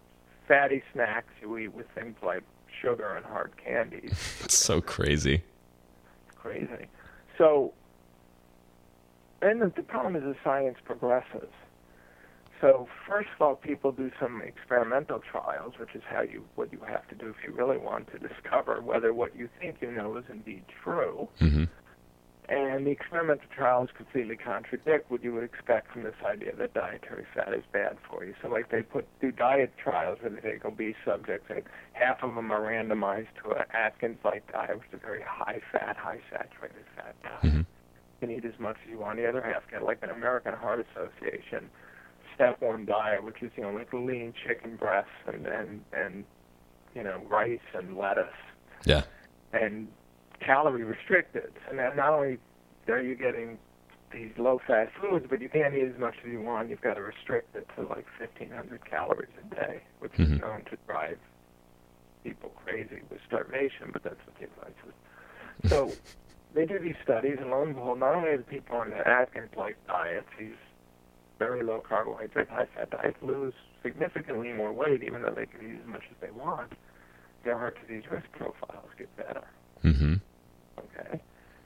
[0.47, 2.43] fatty snacks you eat with things like
[2.81, 4.11] sugar and hard candies.
[4.43, 5.43] It's so crazy.
[6.35, 6.87] Crazy.
[7.37, 7.73] So,
[9.41, 11.49] and the, the problem is the science progresses.
[12.59, 16.79] So first of all, people do some experimental trials, which is how you what you
[16.87, 20.15] have to do if you really want to discover whether what you think you know
[20.17, 21.27] is indeed true.
[21.39, 21.63] hmm
[22.51, 27.25] And the experimental trials completely contradict what you would expect from this idea that dietary
[27.33, 28.33] fat is bad for you.
[28.41, 32.35] So, like they put do diet trials where they take obese subjects and half of
[32.35, 37.41] them are randomized to an Atkins-like diet, which is a very high-fat, high-saturated fat diet.
[37.41, 37.59] Mhm.
[37.59, 39.15] You can eat as much as you want.
[39.17, 41.69] The other half get like an American Heart Association
[42.35, 46.25] step one diet, which is you know like lean chicken breasts and and and
[46.95, 48.25] you know rice and lettuce
[48.83, 49.03] Yeah.
[49.53, 49.87] and
[50.45, 51.53] calorie restricted.
[51.69, 52.37] And then not only
[52.89, 53.57] are you getting
[54.11, 56.69] these low fat foods, but you can't eat as much as you want.
[56.69, 60.35] You've got to restrict it to like 1,500 calories a day, which Mhm.
[60.35, 61.19] is known to drive
[62.23, 64.93] people crazy with starvation, but that's what the advice is.
[65.69, 65.95] So
[66.53, 69.07] they do these studies, and lo and behold, not only are the people on the
[69.07, 70.57] Atkins-like diets, these
[71.39, 75.79] very low carbohydrate, high fat diets, lose significantly more weight, even though they can eat
[75.81, 76.73] as much as they want,
[77.43, 79.43] their heart disease risk profiles get better.
[79.81, 80.15] hmm
[80.83, 81.21] Okay.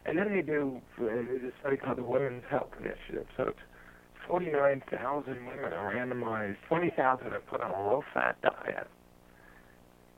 [0.06, 3.26] And then they do a study called the Women's Health Initiative.
[3.38, 3.60] So it's
[4.28, 8.88] 49,000 women are randomized, 20,000 are put on a low-fat diet.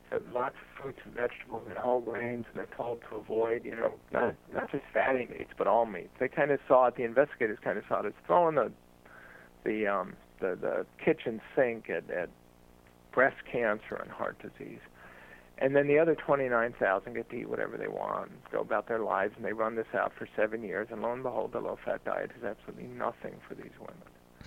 [0.09, 3.75] So lots of fruits and vegetables and whole grains, and they're told to avoid, you
[3.75, 6.13] know, not not just fatty meats, but all meats.
[6.17, 6.95] They kind of saw it.
[6.95, 8.71] The investigators kind of saw it as throwing the
[9.65, 12.29] the um the the kitchen sink at, at
[13.11, 14.79] breast cancer and heart disease.
[15.59, 19.33] And then the other 29,000 get to eat whatever they want, go about their lives,
[19.35, 20.89] and they run this out for seven years.
[20.91, 23.95] And lo and behold, the low-fat diet is absolutely nothing for these women.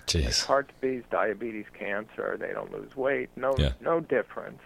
[0.07, 0.45] Jeez.
[0.45, 3.73] Heart disease, diabetes, cancer, they don't lose weight, no Yeah.
[3.81, 4.61] no difference.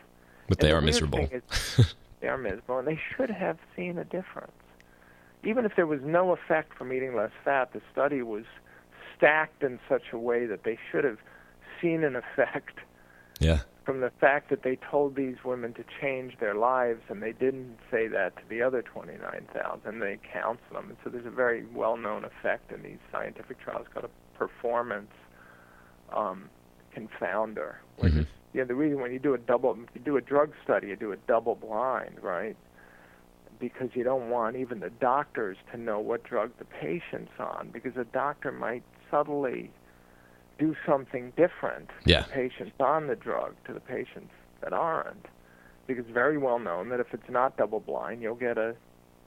[0.48, 1.28] But And they the are miserable.
[1.32, 4.52] is- They are miserable, and they should have seen a difference.
[5.44, 8.46] Even if there was no effect from eating less fat, the study was
[9.16, 11.20] stacked in such a way that they should have
[11.82, 12.80] seen an effect
[13.40, 13.60] yeah.
[13.86, 17.78] From the fact that they told these women to change their lives and they didn't
[17.92, 20.00] say that to the other 29,000.
[20.00, 20.90] They counseled them.
[20.90, 25.12] And so there's a very well-known effect in these scientific trials called a performance
[26.12, 26.50] um,
[26.96, 27.76] confounder.
[27.98, 28.22] Which Mhm.
[28.22, 30.96] is, yeah, the reason when you do a double, you do a drug study, you
[30.96, 32.58] do a double blind, right?
[33.60, 37.96] Because you don't want even the doctors to know what drug the patient's on, because
[37.98, 39.72] a doctor might subtly
[40.58, 42.22] do something different Yeah.
[42.22, 45.26] to the patients on the drug to the patients that aren't.
[45.88, 48.76] Because it's very well known that if it's not double blind, you'll get a,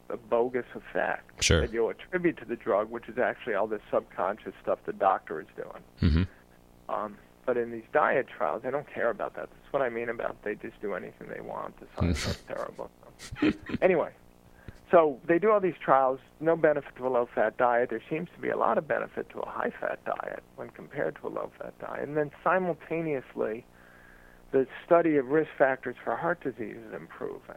[0.09, 1.61] a bogus effect Sure.
[1.61, 5.41] that you'll attribute to the drug, which is actually all this subconscious stuff the doctor
[5.41, 5.83] is doing.
[6.13, 6.23] hmm
[6.93, 9.49] Um, but in these diet trials, they don't care about that.
[9.51, 11.79] That's what I mean about they just do anything they want.
[11.81, 12.91] The science is terrible.
[13.81, 14.11] anyway,
[14.91, 16.21] so they do all these trials.
[16.41, 17.91] No benefit to a low-fat diet.
[17.91, 21.29] There seems to be a lot of benefit to a high-fat diet when compared to
[21.29, 22.09] a low-fat diet.
[22.09, 23.65] And then simultaneously,
[24.53, 27.57] the study of risk factors for heart disease is improving.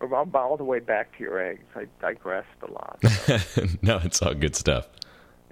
[0.00, 1.64] We're all, all the way back to your eggs.
[1.76, 2.98] I digressed a lot.
[3.82, 4.88] no, it's all good stuff.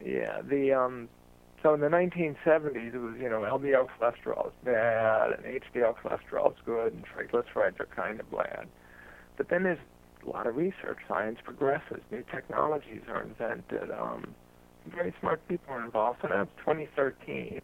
[0.05, 1.09] Yeah, the um
[1.63, 6.53] so in the 1970s it was, you know, LDL cholesterol is bad and HDL cholesterol
[6.53, 8.69] is good and triglycerides are kind of bad.
[9.37, 9.79] But then there's
[10.27, 14.35] a lot of research, science progresses, new technologies are invented, um
[14.87, 16.21] very smart people are involved.
[16.23, 17.61] So now it's 2013.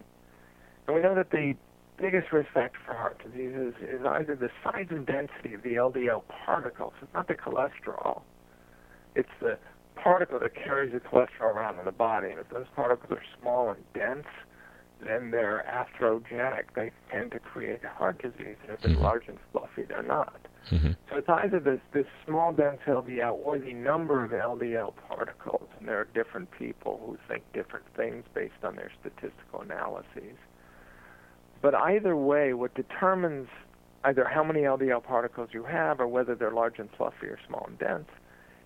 [0.86, 1.54] And we know that the
[1.96, 5.74] biggest risk factor for heart disease is, is either the size and density of the
[5.74, 6.92] LDL particles.
[7.00, 8.22] It's not the cholesterol.
[9.14, 9.58] It's the
[9.94, 12.30] particle that carries the cholesterol around in the body.
[12.30, 14.26] And if those particles are small and dense,
[15.00, 16.64] then they're atherogenic.
[16.74, 18.56] They tend to create heart disease.
[18.62, 19.00] And if they're Mhm.
[19.00, 20.43] large and fluffy, they're not.
[20.68, 25.68] Hmm So it's either this, this small dense LDL or the number of LDL particles.
[25.78, 30.38] And there are different people who think different things based on their statistical analyses.
[31.60, 33.48] But either way, what determines
[34.04, 37.66] either how many LDL particles you have or whether they're large and fluffy or small
[37.66, 38.08] and dense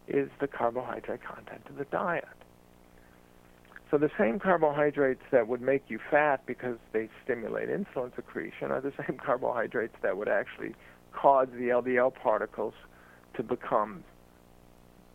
[0.09, 2.25] is the carbohydrate content of the diet.
[3.91, 8.81] So the same carbohydrates that would make you fat because they stimulate insulin secretion are
[8.81, 10.75] the same carbohydrates that would actually
[11.13, 12.75] cause the LDL particles
[13.35, 14.05] to become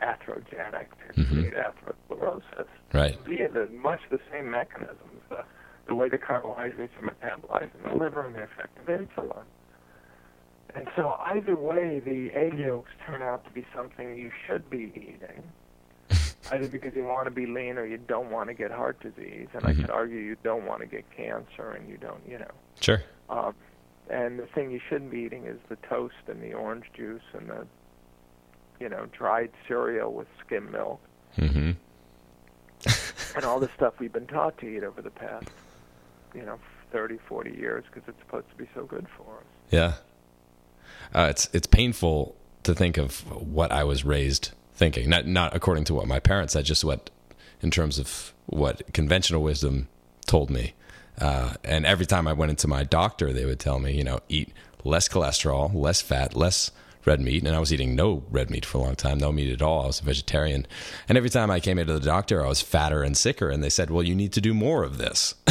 [0.01, 1.27] atherogenic, to Mhm.
[1.29, 3.17] create atherosclerosis Right.
[3.25, 5.43] via the, much the same mechanisms, uh,
[5.85, 9.43] the way the carbohydrates are metabolized in the liver and the effect of insulin.
[10.75, 14.91] And so either way, the egg yolks turn out to be something you should be
[14.95, 15.43] eating,
[16.51, 19.47] either because you want to be lean or you don't want to get heart disease.
[19.53, 19.81] And I Mhm.
[19.81, 22.51] could argue you don't want to get cancer and you don't, you know.
[22.81, 23.01] Sure.
[23.29, 23.55] Um,
[24.09, 27.49] and the thing you shouldn't be eating is the toast and the orange juice and
[27.49, 27.65] the,
[28.79, 30.99] you know, dried cereal with skim milk
[31.35, 31.71] hmm
[33.35, 35.47] and all the stuff we've been taught to eat over the past,
[36.35, 36.59] you know,
[36.91, 39.45] 30, 40 years because it's supposed to be so good for us.
[39.71, 39.93] Yeah.
[41.13, 45.09] Uh, it's it's painful to think of what I was raised thinking.
[45.09, 47.09] Not not according to what my parents said, just what
[47.61, 49.87] in terms of what conventional wisdom
[50.25, 50.73] told me.
[51.19, 54.19] Uh, and every time I went into my doctor, they would tell me, you know,
[54.29, 54.51] eat
[54.83, 56.71] less cholesterol, less fat, less
[57.05, 57.43] red meat.
[57.45, 59.83] And I was eating no red meat for a long time, no meat at all.
[59.83, 60.65] I was a vegetarian.
[61.09, 63.49] And every time I came into the doctor, I was fatter and sicker.
[63.49, 65.35] And they said, well, you need to do more of this.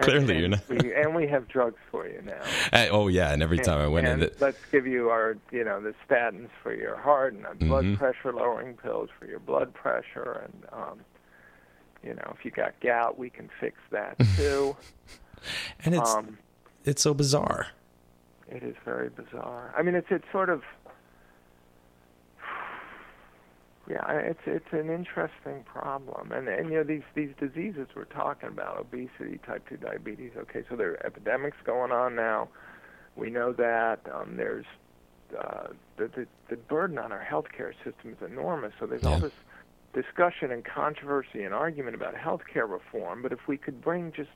[0.00, 1.04] Clearly, and, you're not.
[1.04, 2.40] And we have drugs for you now.
[2.72, 3.32] Uh, oh, yeah.
[3.32, 5.94] And every time I went in, and the, let's give you our, you know, the
[6.08, 7.98] statins for your heart and blood Mhm.
[7.98, 11.00] pressure lowering pills for your blood pressure, and um,
[12.02, 14.76] you know, if you got gout, we can fix that too.
[15.84, 16.38] and it's um,
[16.84, 17.68] it's so bizarre.
[18.50, 19.74] It is very bizarre.
[19.76, 20.62] I mean, it's it's sort of
[23.88, 28.48] yeah, it's it's an interesting problem, and and you know these these diseases we're talking
[28.48, 30.32] about, obesity, type two diabetes.
[30.36, 32.48] Okay, so there are epidemics going on now.
[33.16, 34.66] We know that um, there's
[35.38, 38.72] uh, the, the the burden on our healthcare system is enormous.
[38.78, 39.32] So there's all this
[39.92, 43.22] discussion and controversy and argument about healthcare reform.
[43.22, 44.30] But if we could bring just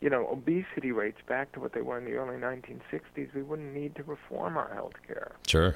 [0.00, 3.72] you know, obesity rates back to what they were in the early 1960s, we wouldn't
[3.72, 5.32] need to reform our health care.
[5.46, 5.74] Sure.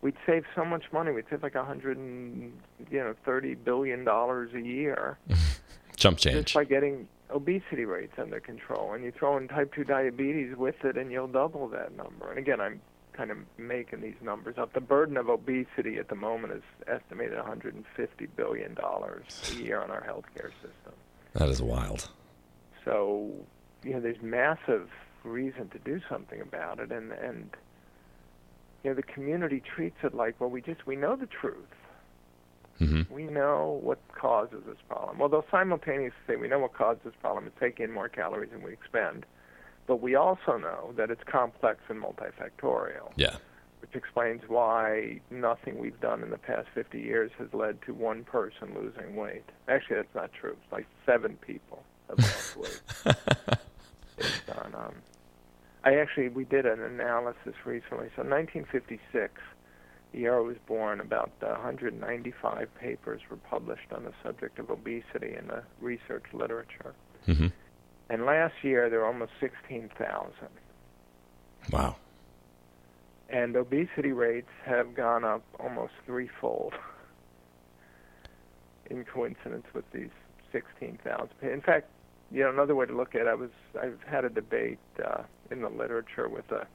[0.00, 1.12] We'd save so much money.
[1.12, 2.52] We'd save like a hundred and
[2.90, 5.16] you know thirty billion dollars a year
[5.96, 6.46] Jump change.
[6.46, 8.94] just by getting obesity rates under control.
[8.94, 12.28] And you throw in type two diabetes with it, and you'll double that number.
[12.30, 12.80] And again, I'm
[13.12, 14.72] kind of making these numbers up.
[14.72, 19.90] The burden of obesity at the moment is estimated 150 billion dollars a year on
[19.90, 20.92] our healthcare system.
[21.34, 22.08] That is wild.
[22.84, 23.30] So,
[23.84, 24.88] you know, there's massive
[25.24, 27.50] reason to do something about it, and and
[28.82, 31.56] you know, the community treats it like, well, we just we know the truth.
[32.78, 35.18] hmm We know what causes this problem.
[35.18, 38.50] Well, they'll simultaneously say we know what causes this problem is take in more calories
[38.50, 39.24] than we expend,
[39.86, 43.12] but we also know that it's complex and multifactorial.
[43.16, 43.36] Yeah.
[43.80, 48.22] which explains why nothing we've done in the past 50 years has led to one
[48.22, 49.42] person losing weight.
[49.68, 50.56] Actually, that's not true.
[50.62, 52.80] It's like seven people have lost weight.
[54.16, 54.94] Based on, um,
[55.84, 58.08] I actually we did an analysis recently.
[58.14, 59.32] So 1956,
[60.12, 65.34] the year I was born, about 195 papers were published on the subject of obesity
[65.36, 66.94] in the research literature.
[67.26, 67.48] Mm-hmm.
[68.10, 70.32] And last year there were almost 16,000.
[71.70, 71.96] Wow.
[73.28, 76.74] And obesity rates have gone up almost threefold
[78.90, 80.10] in coincidence with these
[80.52, 81.28] 16,000.
[81.42, 81.88] In fact,
[82.30, 83.50] you know, another way to look at it, I was
[83.80, 86.66] I've had a debate uh, in the literature with a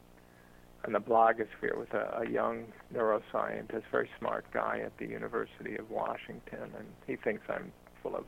[0.86, 5.90] in the blogosphere with a, a young neuroscientist, very smart guy at the University of
[5.90, 7.72] Washington, and he thinks I'm
[8.02, 8.26] full of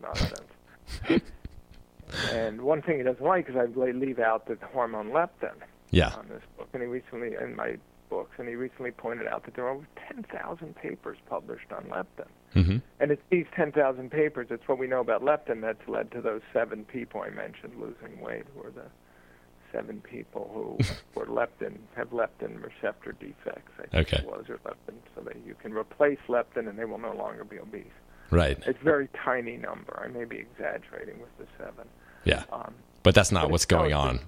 [0.00, 1.22] nonsense.
[2.32, 5.54] and one thing he doesn't like is I leave out the hormone leptin
[5.90, 6.10] Yeah.
[6.16, 7.76] on this book, and he recently in my
[8.10, 12.26] books, and he recently pointed out that there are over 10,000 papers published on leptin.
[12.54, 12.76] Mm-hmm.
[13.00, 16.40] And it's these 10,000 papers, it's what we know about leptin that's led to those
[16.52, 18.86] seven people I mentioned losing weight, who are the
[19.70, 20.78] seven people who
[21.14, 24.22] were leptin, have leptin receptor defects, I think Okay.
[24.22, 27.44] it was, or leptin, so that you can replace leptin and they will no longer
[27.44, 27.84] be obese.
[28.30, 28.58] Right.
[28.66, 30.00] It's a very tiny number.
[30.04, 31.86] I may be exaggerating with the seven.
[32.24, 32.44] Yeah.
[32.52, 34.20] Um, But that's not But what's going on.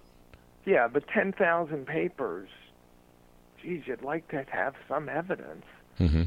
[0.65, 2.49] yeah, but 10,000 papers,
[3.63, 5.65] geez, you'd like to have some evidence
[5.99, 6.23] Mm-hmm.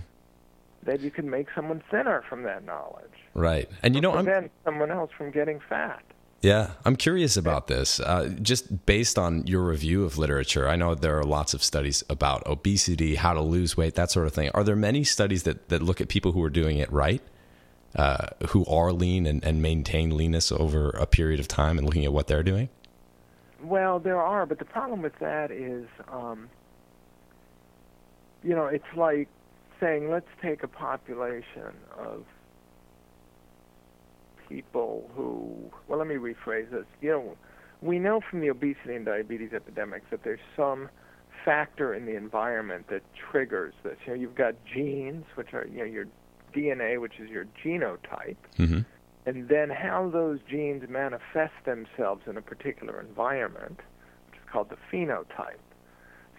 [0.84, 3.10] that you can make someone thinner from that knowledge.
[3.34, 3.68] Right.
[3.82, 6.04] And you know, I'm prevent someone else from getting fat.
[6.44, 8.00] Yeah, I'm curious about this.
[8.02, 12.04] Uh, just based on your review of literature, I know there are lots of studies
[12.10, 14.52] about obesity, how to lose weight, that sort of thing.
[14.54, 17.22] Are there many studies that, that look at people who are doing it right,
[17.96, 22.06] uh, who are lean and, and maintain leanness over a period of time and looking
[22.06, 22.70] at what they're doing?
[23.64, 26.50] Well, there are, but the problem with that is, um,
[28.44, 29.30] you know, it's like
[29.80, 32.26] saying let's take a population of
[34.50, 36.86] people who, well, let me rephrase this.
[37.02, 37.38] You know,
[37.82, 40.90] we know from the obesity and diabetes epidemics that there's some
[41.46, 43.98] factor in the environment that triggers this.
[44.06, 46.06] You know, you've got genes, which are, you know, your
[46.54, 48.80] DNA, which is your genotype, Mm-hmm.
[49.26, 53.80] and then how those genes manifest themselves in a particular environment,
[54.30, 55.60] which is called the phenotype.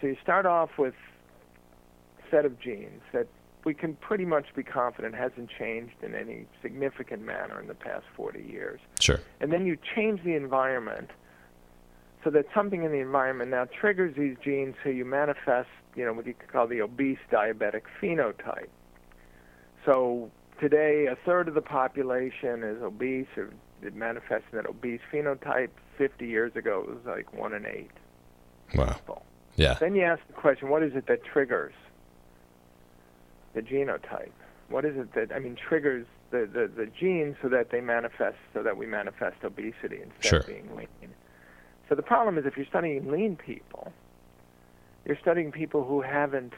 [0.01, 0.93] So you start off with
[2.19, 3.27] a set of genes that
[3.63, 8.05] we can pretty much be confident hasn't changed in any significant manner in the past
[8.15, 8.79] 40 years.
[8.99, 9.19] Sure.
[9.41, 11.09] And then you change the environment
[12.23, 16.13] so that something in the environment now triggers these genes so you manifest, you know,
[16.13, 18.67] what you could call the obese diabetic phenotype.
[19.85, 23.49] So today, a third of the population is obese or
[23.81, 25.69] it manifests in that obese phenotype.
[25.97, 27.91] 50 years ago, it was like one in eight
[28.75, 28.91] Wow.
[28.93, 29.25] people.
[29.55, 29.75] Yeah.
[29.75, 31.73] Then you ask the question, what is it that triggers
[33.53, 34.31] the genotype?
[34.67, 38.35] What is it that I mean triggers the, the, the genes so that they manifest
[38.53, 40.39] so that we manifest obesity instead Sure.
[40.39, 40.87] of being lean?
[41.87, 43.93] So the problem is if you're studying lean people,
[45.05, 46.51] you're studying people who haven't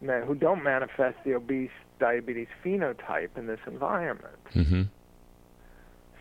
[0.00, 4.36] ma- who don't manifest the obese diabetes phenotype in this environment.
[4.54, 4.82] Mm-hmm.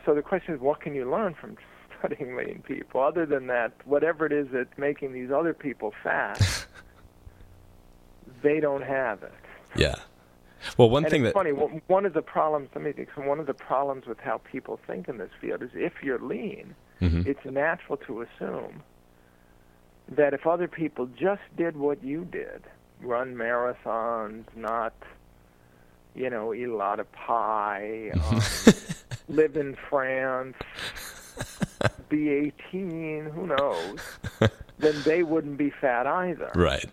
[0.05, 1.57] So the question is, what can you learn from
[1.99, 3.01] studying lean people?
[3.01, 6.65] Other than that, whatever it is that's making these other people fat,
[8.41, 9.33] they don't have it.
[9.75, 9.95] Yeah.
[10.77, 11.51] Well, one and thing it's that funny.
[11.51, 13.09] one- of the problems, let me think.
[13.15, 16.19] so One of the problems with how people think in this field is if you're
[16.19, 17.27] lean, Mhm.
[17.27, 18.81] it's natural to assume
[20.09, 22.63] that if other people just did what you did,
[23.01, 24.93] run marathons, not,
[26.15, 28.41] you know, eat a lot of pie, um,
[29.29, 30.55] live in France,
[32.09, 33.99] be 18, who knows,
[34.79, 36.51] then they wouldn't be fat either.
[36.55, 36.89] right.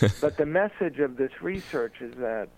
[0.20, 2.48] But the message of this research is that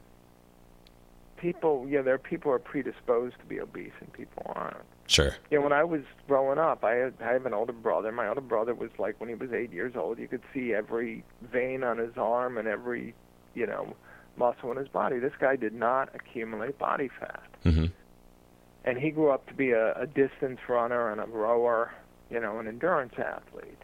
[1.41, 4.77] people, you know, there are people who are predisposed to be obese and people aren't.
[5.07, 5.37] sure.
[5.51, 8.13] You know, when I was growing up, I, had, I have an older brother.
[8.13, 11.25] My older brother was like when he was eight years old, you could see every
[11.43, 13.15] vein on his arm and every,
[13.55, 13.95] you know,
[14.37, 15.19] muscle in his body.
[15.19, 17.49] This guy did not accumulate body fat.
[17.65, 17.87] Mm-hmm.
[18.85, 21.93] And he grew up to be a, a distance runner and a rower,
[22.31, 23.83] you know, an endurance athlete.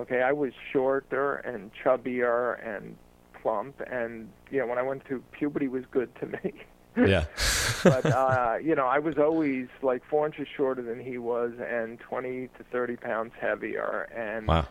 [0.00, 2.96] Okay, I was shorter and chubbier and
[3.42, 6.52] plump, and you know, when I went to puberty, was good to me.
[6.96, 7.24] Yeah.
[7.84, 11.98] but uh, you know, I was always like four inches shorter than he was, and
[12.00, 14.08] 20 to 30 pounds heavier.
[14.14, 14.66] And wow.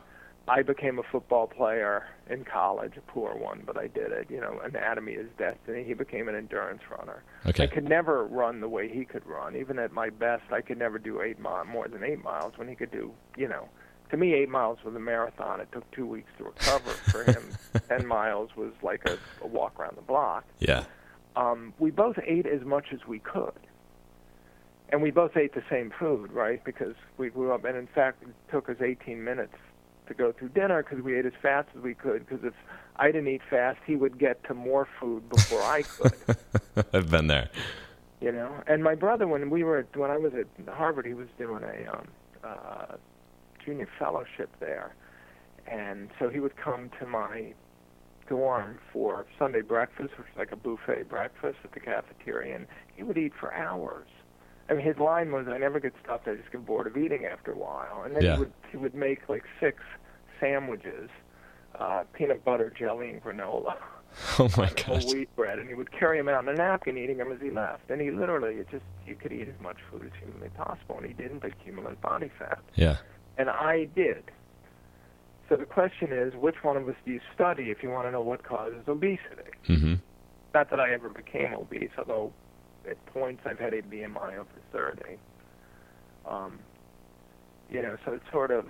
[0.48, 4.28] I became a football player in college, a poor one, but I did it.
[4.30, 5.84] You know, anatomy is destiny.
[5.84, 7.24] He became an endurance runner.
[7.46, 7.64] Okay.
[7.64, 9.56] I could never run the way he could run.
[9.56, 12.68] Even at my best, I could never do eight mile more than eight miles when
[12.68, 13.70] he could do, you know,
[14.10, 15.62] to me, eight miles was a marathon.
[15.62, 16.90] It took two weeks to recover.
[16.90, 17.44] For him,
[17.90, 20.46] ten miles was like a, a walk around the block.
[20.60, 20.86] Yeah.
[21.40, 23.54] Um, we both ate as much as we could,
[24.90, 26.62] and we both ate the same food, right?
[26.66, 29.56] Because we grew up, and in fact, it took us 18 minutes
[30.08, 32.28] to go through dinner because we ate as fast as we could.
[32.28, 32.54] Because if
[32.98, 36.36] I didn't eat fast, he would get to more food before I could.
[36.94, 37.50] I've been there.
[38.20, 41.30] You know, and my brother, when we were when I was at Harvard, he was
[41.38, 42.08] doing a um,
[42.44, 42.96] uh,
[43.64, 44.94] junior fellowship there,
[45.68, 47.54] and so he would come to my
[48.30, 53.04] dorm for Sunday breakfast, which is like a buffet breakfast at the cafeteria, and he
[53.04, 54.08] would eat for hours.
[54.70, 56.28] I mean, his line was, "I never get stuffed.
[56.28, 58.34] I just get bored of eating after a while." And then Yeah.
[58.36, 59.82] he would he would make like six
[60.40, 61.10] sandwiches,
[61.80, 63.76] uh, peanut butter, jelly, and granola
[64.40, 65.06] Oh my gosh.
[65.14, 67.50] wheat bread, and he would carry them out in a napkin, eating them as he
[67.52, 67.90] left.
[67.90, 71.06] And he literally, it just you could eat as much food as humanly possible, and
[71.06, 72.98] he didn't accumulate body fat, Yeah.
[73.38, 74.24] and I did.
[75.50, 78.12] So the question is, which one of us do you study if you want to
[78.12, 79.52] know what causes obesity?
[79.68, 79.96] Mm-hmm.
[80.54, 82.32] Not that I ever became obese, although
[82.88, 85.18] at points I've had a BMI over 30.
[86.28, 86.60] Um,
[87.72, 88.66] you know, so it's sort of,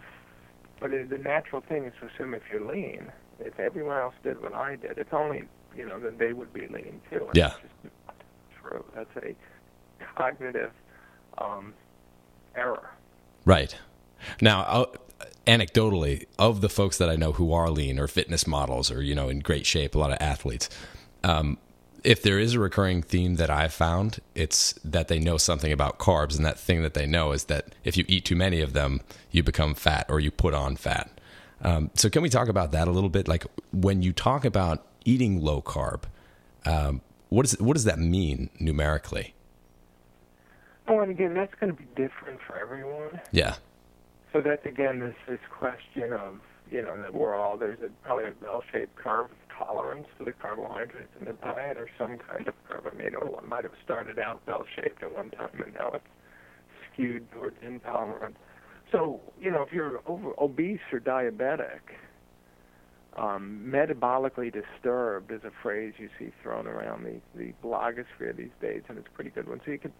[0.80, 4.42] but it, the natural thing is to assume if you're lean, if everyone else did
[4.42, 5.44] what I did, it's only,
[5.76, 7.26] you know, then they would be lean too.
[7.26, 7.50] And Yeah.
[7.50, 8.16] That's just not
[8.62, 8.86] true.
[8.96, 9.36] That's a
[10.16, 10.72] cognitive
[11.38, 11.74] um,
[12.56, 12.90] error.
[13.46, 13.76] Right.
[14.42, 14.86] Now, uh,
[15.50, 19.16] anecdotally, of the folks that I know who are lean or fitness models or, you
[19.16, 20.70] know, in great shape, a lot of athletes,
[21.24, 21.58] um,
[22.04, 25.98] if there is a recurring theme that I've found, it's that they know something about
[25.98, 26.38] carbs.
[26.38, 29.02] And that thing that they know is that if you eat too many of them,
[29.32, 31.10] you become fat or you put on fat.
[31.62, 33.28] Um, so, can we talk about that a little bit?
[33.28, 36.04] Like, when you talk about eating low carb,
[36.66, 39.34] um, what, is, what does that mean numerically?
[40.88, 43.20] Oh, and again, that's going to be different for everyone.
[43.32, 43.56] Yeah.
[44.32, 48.26] So that's again this this question of you know that we're all there's a, probably
[48.26, 52.86] a bell-shaped curve tolerance to the carbohydrates in the diet or some kind of curve.
[52.92, 56.06] I mean, one might have started out bell-shaped at one time and now it's
[56.94, 58.38] skewed towards intolerance.
[58.92, 61.82] So you know if you're over obese or diabetic,
[63.18, 68.84] um, metabolically disturbed is a phrase you see thrown around the the blogosphere these days,
[68.90, 69.60] and it's a pretty good one.
[69.66, 69.94] So you could,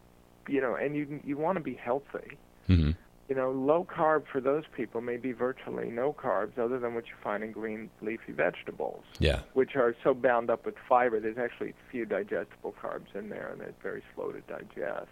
[0.48, 2.92] you know, and you you want to be healthy hmm
[3.30, 7.06] you know, low carb for those people may be virtually no carbs other than what
[7.06, 9.42] you find in green leafy vegetables, Yeah.
[9.54, 11.20] which are so bound up with fiber.
[11.20, 15.12] There's actually few digestible carbs in there, and they're very slow to digest.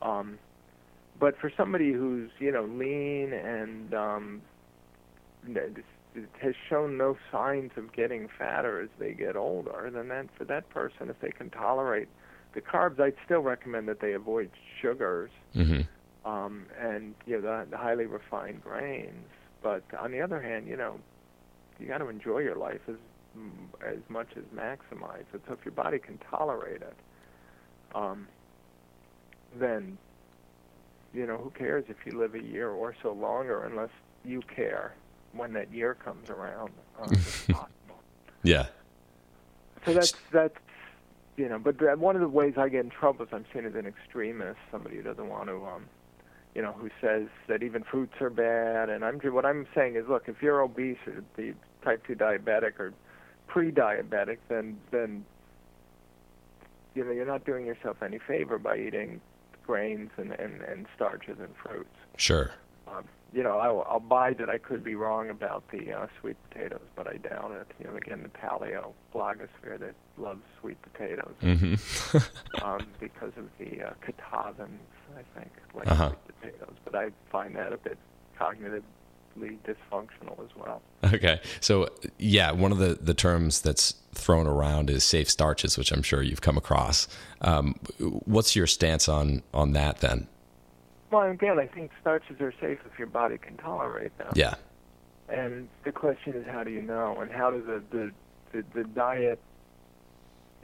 [0.00, 0.38] Um,
[1.18, 4.42] but for somebody who's, you know, lean and um,
[6.40, 10.68] has shown no signs of getting fatter as they get older, then that, for that
[10.70, 12.08] person, if they can tolerate
[12.54, 14.50] the carbs, I'd still recommend that they avoid
[14.80, 15.80] sugars hmm
[16.24, 19.26] um, and you know the, the highly refined grains.
[19.62, 20.98] But on the other hand, you know,
[21.78, 22.96] you got to enjoy your life as
[23.86, 25.42] as much as maximize it.
[25.46, 26.96] So if your body can tolerate it,
[27.94, 28.26] um,
[29.58, 29.96] then
[31.14, 33.90] you know who cares if you live a year or so longer, unless
[34.24, 34.94] you care
[35.32, 36.70] when that year comes around.
[37.00, 37.12] Um.
[38.44, 38.66] Yeah.
[39.86, 40.56] So that's that's
[41.36, 43.74] you know, but one of the ways I get in trouble is I'm seen as
[43.74, 45.86] an extremist, somebody who doesn't want to, um,
[46.54, 48.90] you know, who says that even fruits are bad.
[48.90, 52.78] And I'm what I'm saying is, look, if you're obese or the type two diabetic
[52.78, 52.92] or
[53.46, 55.24] pre-diabetic, then then
[56.94, 59.20] you know you're not doing yourself any favor by eating
[59.66, 61.94] grains and and, and starches and fruits.
[62.16, 62.50] Sure.
[62.86, 66.36] Um, you know, I'll, I'll buy that I could be wrong about the uh, sweet
[66.50, 67.66] potatoes, but I doubt it.
[67.80, 71.74] You know, again, the paleo blogosphere that loves sweet potatoes hmm
[72.62, 74.78] um, because of the uh, Kitavans,
[75.16, 76.10] I think, like Uh-huh.
[76.10, 76.74] sweet potatoes.
[76.84, 77.96] But I find that a bit
[78.38, 80.82] cognitively dysfunctional as well.
[81.04, 81.40] Okay.
[81.60, 86.02] So, yeah, one of the, the terms that's thrown around is safe starches, which I'm
[86.02, 87.08] sure you've come across.
[87.40, 90.28] Um, what's your stance on, on that then?
[91.12, 94.32] Well, again, I think starches are safe if your body can tolerate them.
[94.34, 94.54] Yeah.
[95.28, 97.18] And the question is, how do you know?
[97.20, 98.10] And how do the the
[98.52, 99.38] the, the diet,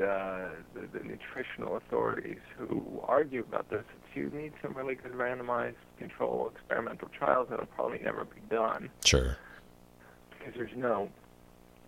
[0.00, 3.84] uh, the, the nutritional authorities who argue about this?
[4.14, 9.36] You need some really good randomized control experimental trials that'll probably never be done Sure.
[10.30, 11.08] because there's no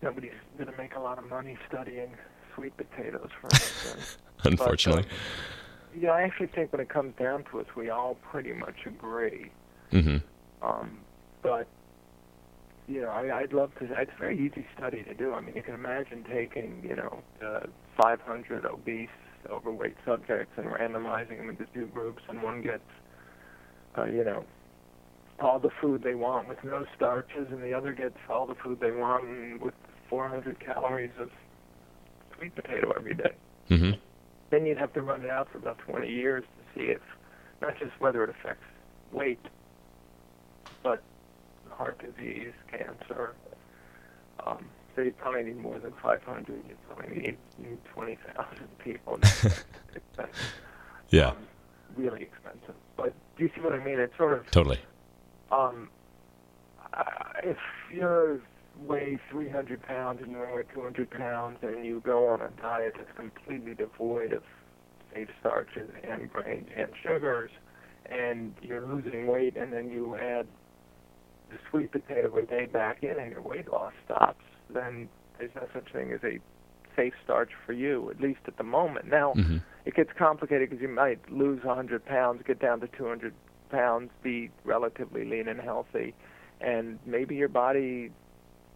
[0.01, 2.11] nobody's going to make a lot of money studying
[2.55, 4.17] sweet potatoes, for instance.
[4.45, 5.03] Unfortunately.
[5.97, 9.51] Yeah, I actually think when it comes down to it, we all pretty much agree.
[9.91, 10.17] hmm
[10.61, 10.99] Um,
[11.41, 11.67] but
[12.87, 13.85] you know, I, I'd love to.
[13.85, 15.33] It's a very easy study to do.
[15.33, 17.67] I mean, you can imagine taking you know uh,
[18.01, 19.09] 500 obese,
[19.49, 22.83] overweight subjects and randomizing them into two groups, and one gets
[23.97, 24.45] uh, you know
[25.39, 28.79] all the food they want with no starches, and the other gets all the food
[28.79, 29.73] they want with
[30.09, 31.29] 400 calories of
[32.37, 33.33] sweet potato every day.
[33.69, 33.91] Mm-hmm.
[34.51, 37.01] Then you'd have to run it out for about 20 years to see if,
[37.61, 38.65] not just whether it affects
[39.11, 39.39] weight,
[40.83, 41.01] but
[41.69, 43.33] heart disease, cancer.
[44.45, 46.47] Um, so you probably need more than 500.
[46.49, 49.19] You probably need, need 20,000 people.
[51.11, 51.31] Yeah.
[51.31, 51.47] Um,
[51.97, 52.75] really expensive.
[52.95, 53.99] But do you see what I mean?
[53.99, 54.79] It's sort of Totally.
[55.51, 55.89] um,
[57.43, 57.57] if
[57.93, 58.41] you
[58.77, 63.11] weigh 300 pounds and you weigh 200 pounds and you go on a diet that's
[63.15, 64.43] completely devoid of
[65.13, 67.51] safe starches and grains and sugars,
[68.09, 70.47] and you're losing weight, and then you add
[71.49, 74.43] the sweet potato a day back in and your weight loss stops,
[74.73, 76.39] then there's no such thing as a
[76.95, 79.07] safe starch for you, at least at the moment.
[79.07, 79.57] Now, Mm-hmm.
[79.85, 83.33] it gets complicated because you might lose 100 pounds, get down to 200
[83.69, 86.13] pounds, be relatively lean and healthy,
[86.59, 88.11] and maybe your body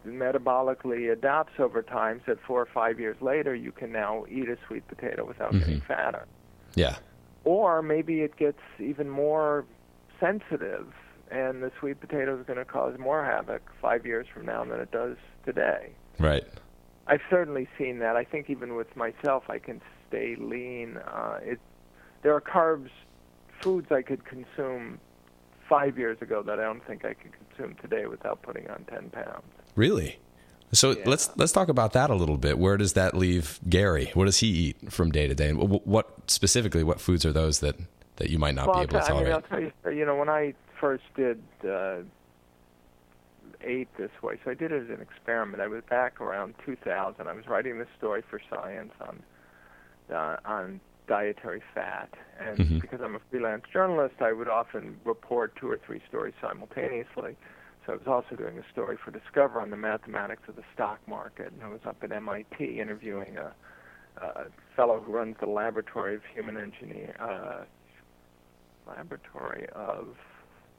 [0.05, 2.21] metabolically adapts over time.
[2.25, 5.51] So that four or five years later, you can now eat a sweet potato without
[5.51, 5.85] getting Mhm.
[5.85, 6.25] fatter.
[6.75, 6.95] Yeah.
[7.43, 9.65] Or maybe it gets even more
[10.19, 10.93] sensitive,
[11.29, 14.79] and the sweet potato is going to cause more havoc five years from now than
[14.79, 15.91] it does today.
[16.19, 16.45] Right.
[17.07, 18.15] I've certainly seen that.
[18.15, 20.97] I think even with myself, I can stay lean.
[20.97, 21.59] Uh, it
[22.23, 22.89] there are carbs,
[23.61, 24.99] foods I could consume
[25.69, 29.09] five years ago that I don't think I could consume today without putting on ten
[29.11, 29.45] pounds.
[29.75, 30.19] Really.
[30.71, 31.03] So Yeah.
[31.05, 32.57] let's let's talk about that a little bit.
[32.57, 34.11] Where does that leave Gary?
[34.13, 35.49] What does he eat from day to day?
[35.49, 36.83] And what specifically?
[36.83, 37.75] What foods are those that,
[38.17, 39.71] that you might not well, be I'll able to tell- I mean, I'll tell you.
[39.99, 41.97] You know, when I first did uh,
[43.61, 45.61] ate this way, so I did it as an experiment.
[45.61, 47.27] I was back around 2000.
[47.27, 49.21] I was writing this story for Science on
[50.13, 52.09] uh, on dietary fat,
[52.39, 52.81] and Mhm.
[52.81, 57.37] because I'm a freelance journalist, I would often report two or three stories simultaneously.
[57.85, 60.99] So I was also doing a story for Discover on the mathematics of the stock
[61.07, 63.53] market, and I was up at MIT interviewing a,
[64.23, 67.65] a fellow who runs the laboratory of human engineer, uh,
[68.87, 70.07] laboratory of,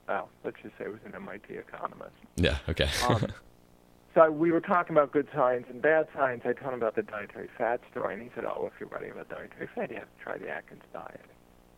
[0.09, 2.17] well, let's just say it was an MIT economist.
[2.37, 2.59] Yeah.
[2.69, 2.89] Okay.
[3.09, 3.27] Um,
[4.15, 6.43] so we were talking about good science and bad science.
[6.45, 9.13] I told him about the dietary fat story, and he said, "Oh, if you're writing
[9.13, 11.25] about dietary fat, you have to try the Atkins diet.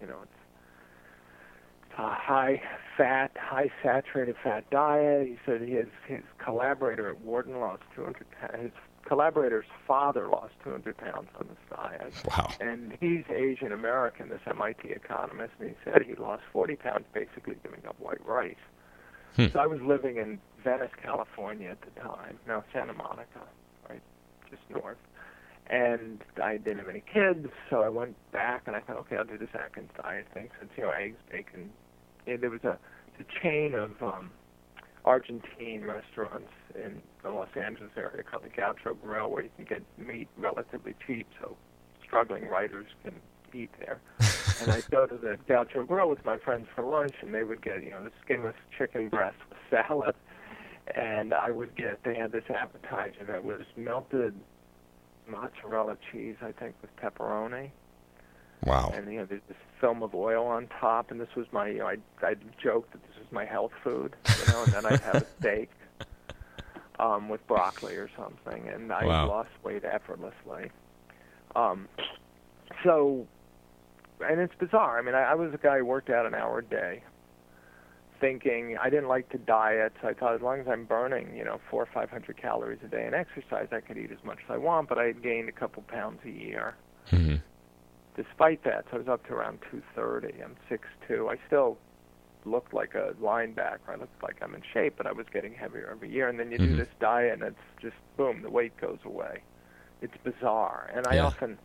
[0.00, 0.37] You know, it's,
[1.98, 2.62] a high
[2.96, 8.24] fat, high saturated fat diet." He said his his collaborator at Wharton lost 200.
[8.40, 8.70] pa- His
[9.04, 12.12] collaborator's father lost 200 pounds on this diet.
[12.30, 12.50] wow.
[12.60, 17.56] And he's Asian American, this MIT economist, and he said he lost 40 pounds basically
[17.62, 18.54] giving up white rice.
[19.36, 19.46] Hmm.
[19.52, 23.40] So I was living in Venice, California at the time, now Santa Monica,
[23.88, 24.02] right,
[24.50, 24.98] just north.
[25.70, 29.24] And I didn't have any kids, so I went back and I thought, okay, I'll
[29.24, 31.70] do this Atkins diet thing since, you know, eggs, bacon.
[32.36, 32.78] There was a,
[33.18, 34.30] a chain of um,
[35.04, 39.82] Argentine restaurants in the Los Angeles area called the Gaucho Grill where you can get
[39.96, 41.56] meat relatively cheap, so
[42.04, 43.14] struggling writers can
[43.54, 44.00] eat there.
[44.60, 47.62] and I'd go to the Gaucho Grill with my friends for lunch, and they would
[47.62, 50.14] get, you know, the skinless chicken breast with salad.
[50.94, 54.34] And I would get, they had this appetizer that was melted
[55.26, 57.70] mozzarella cheese, I think, with pepperoni
[58.64, 58.90] Wow.
[58.94, 61.78] and you know there's this film of oil on top and this was my you
[61.78, 65.00] know I I joked that this was my health food you know and then I'd
[65.00, 65.70] have a steak
[66.98, 69.28] um with broccoli or something and I Wow.
[69.28, 70.70] lost weight effortlessly
[71.56, 71.88] um
[72.84, 73.26] so
[74.20, 76.58] and it's bizarre I mean I, I was a guy who worked out an hour
[76.58, 77.02] a day
[78.20, 81.44] thinking I didn't like to diet so I thought as long as I'm burning you
[81.44, 84.38] know four or five hundred calories a day in exercise I could eat as much
[84.44, 86.74] as I want but I had gained a couple pounds a year
[87.10, 87.36] hmm
[88.18, 90.42] despite that, so I was up to around 230.
[90.42, 91.30] I'm 6'2".
[91.30, 91.78] I still
[92.44, 93.88] looked like a linebacker.
[93.88, 96.28] I looked like I'm in shape, but I was getting heavier every year.
[96.28, 96.70] And then you Mhm.
[96.70, 99.42] do this diet, and it's just boom, the weight goes away.
[100.02, 100.90] It's bizarre.
[100.94, 101.26] And I Yeah.
[101.26, 101.58] often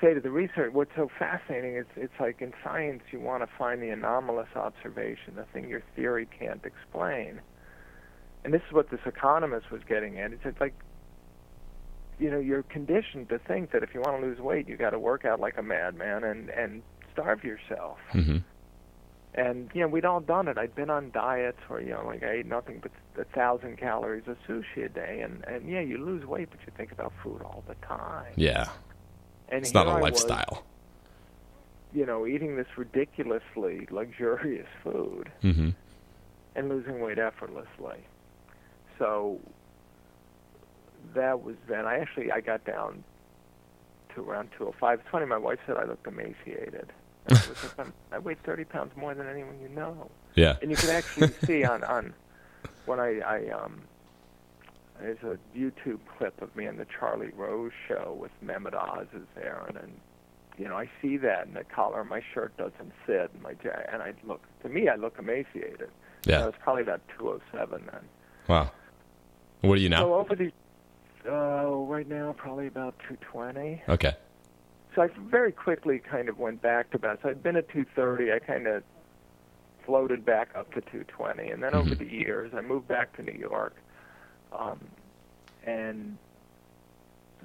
[0.00, 3.48] say to the research, what's so fascinating is it's like in science, you want to
[3.56, 7.40] find the anomalous observation, the thing your theory can't explain.
[8.44, 10.32] And this is what this economist was getting at.
[10.42, 10.74] Said, like,
[12.18, 14.90] you know, you're conditioned to think that if you want to lose weight, you got
[14.90, 17.98] to work out like a madman and and starve yourself.
[18.12, 18.38] hmm
[19.34, 20.56] And you know, we'd all done it.
[20.58, 24.24] I'd been on diets where you know, like I ate nothing but a thousand calories
[24.28, 27.42] of sushi a day, and and yeah, you lose weight, but you think about food
[27.42, 28.32] all the time.
[28.36, 28.68] Yeah.
[29.48, 30.64] And It's not a I was, lifestyle.
[31.92, 35.70] you know, eating this ridiculously luxurious food hmm
[36.56, 37.98] and losing weight effortlessly.
[38.98, 39.40] So
[41.14, 41.86] that was then.
[41.86, 43.04] I actually I got down
[44.14, 45.00] to around 205.
[45.00, 45.26] It's funny.
[45.26, 46.92] My wife said I looked emaciated.
[47.26, 50.10] And I, was like, I'm, weighed 30 pounds more than anyone you know.
[50.34, 50.56] Yeah.
[50.60, 52.14] And you can actually see on on
[52.86, 53.82] when I I um
[55.00, 59.26] there's a YouTube clip of me on the Charlie Rose show with Mehmet Oz is
[59.34, 59.92] there, and then
[60.56, 63.54] you know I see that, and the collar of my shirt doesn't fit, and my
[63.92, 65.90] and I look to me I look emaciated.
[66.26, 66.42] Yeah.
[66.42, 68.00] I was probably about 207 then.
[68.48, 68.70] Wow.
[69.60, 70.02] What are you now?
[70.02, 70.52] So over the
[71.28, 73.82] uh, right now probably about 220.
[73.88, 74.14] Okay.
[74.94, 77.20] So I very quickly kind of went back to about.
[77.22, 78.32] So I'd been at 230.
[78.32, 78.84] I kind of
[79.84, 81.98] floated back up to 220, and then over Mhm.
[81.98, 83.76] the years, I moved back to New York.
[84.52, 84.88] Um,
[85.64, 86.16] and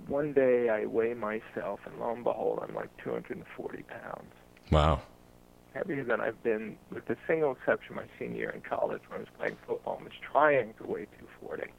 [0.07, 4.33] one day I weigh myself, and lo and behold, I'm like 240 pounds,
[4.71, 5.01] Wow.
[5.73, 9.19] heavier than I've been, with the single exception my senior year in college when I
[9.21, 11.73] was playing football and was trying to weigh 240.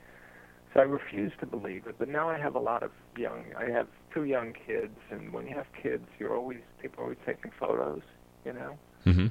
[0.72, 3.44] So I refused to believe it, but now I have a lot of young.
[3.58, 7.18] I have two young kids, and when you have kids, you're always people are always
[7.26, 8.02] taking photos,
[8.44, 8.78] you know.
[9.04, 9.26] Mm-hmm.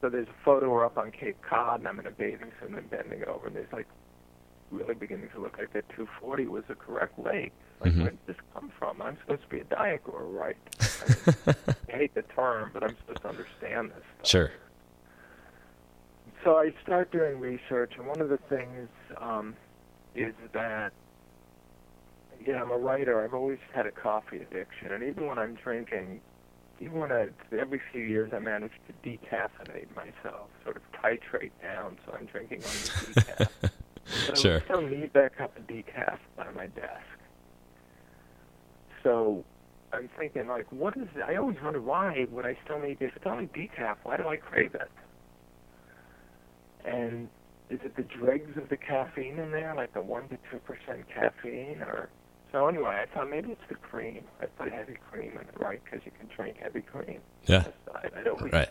[0.00, 2.68] So there's a photo we're up on Cape Cod, and I'm in a bathing suit
[2.68, 3.88] and I'm bending over, and there's like
[4.70, 7.52] really beginning to look like that 240 was the correct weight.
[7.80, 8.02] Like, Mhm.
[8.02, 9.02] where did this come from?
[9.02, 10.56] I'm supposed to be a diet right?
[10.80, 11.08] I,
[11.46, 11.56] mean,
[11.88, 14.04] I hate the term, but I'm supposed to understand this.
[14.18, 14.26] Stuff.
[14.26, 14.50] Sure.
[16.44, 19.56] So I start doing research, and one of the things um,
[20.18, 20.92] is that,
[22.46, 23.24] yeah, I'm a writer.
[23.24, 26.20] I've always had a coffee addiction, and even when I'm drinking,
[26.80, 31.98] even when I, every few years I manage to decaffeinate myself, sort of titrate down,
[32.06, 33.48] so I'm drinking only decaf.
[34.26, 34.56] But Sure.
[34.60, 37.02] I still need that cup of decaf by my desk.
[39.02, 39.44] So
[39.92, 41.22] I'm thinking, like, what is it?
[41.22, 43.96] I always wonder why would I still need if it's only decaf?
[44.02, 44.90] Why do I crave it?
[46.84, 47.28] And
[47.70, 51.06] is it the dregs of the caffeine in there, like the one to two percent
[51.12, 52.08] caffeine, or
[52.52, 52.66] so?
[52.66, 54.24] Anyway, I thought maybe it's the cream.
[54.40, 55.80] I put heavy cream in it, right?
[55.84, 57.20] Because you can drink heavy cream.
[57.46, 57.64] Yeah.
[57.88, 58.12] Aside.
[58.16, 58.68] I don't Right.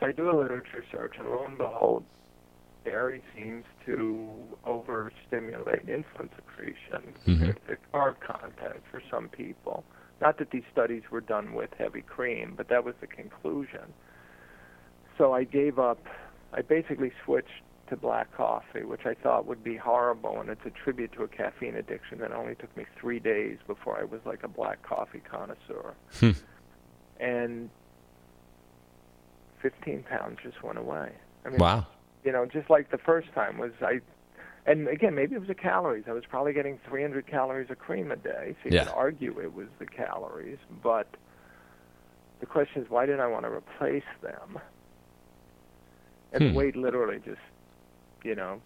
[0.00, 2.04] So I do a literature search, and lo and behold,
[2.84, 4.30] dairy seems to
[4.66, 7.46] overstimulate insulin secretion Mhm.
[7.48, 9.84] with the carb content for some people.
[10.20, 13.92] Not that these studies were done with heavy cream, but that was the conclusion.
[15.18, 15.98] So I gave up.
[16.52, 20.70] I basically switched to black coffee, which I thought would be horrible, and it's a
[20.70, 24.42] tribute to a caffeine addiction that only took me three days before I was like
[24.42, 25.94] a black coffee connoisseur.
[26.20, 26.30] Hmm.
[27.20, 27.70] And
[29.62, 31.12] 15 pounds just went away.
[31.44, 31.86] I mean, Wow.
[32.24, 34.00] you know, just like the first time was I,
[34.66, 36.04] and again, maybe it was the calories.
[36.08, 38.84] I was probably getting 300 calories of cream a day, so you Yeah.
[38.84, 40.58] could argue it was the calories.
[40.82, 41.08] But
[42.40, 44.58] the question is, why did I want to replace them?
[46.32, 46.54] And Hmm.
[46.54, 47.40] weight literally just,
[48.26, 48.60] you know,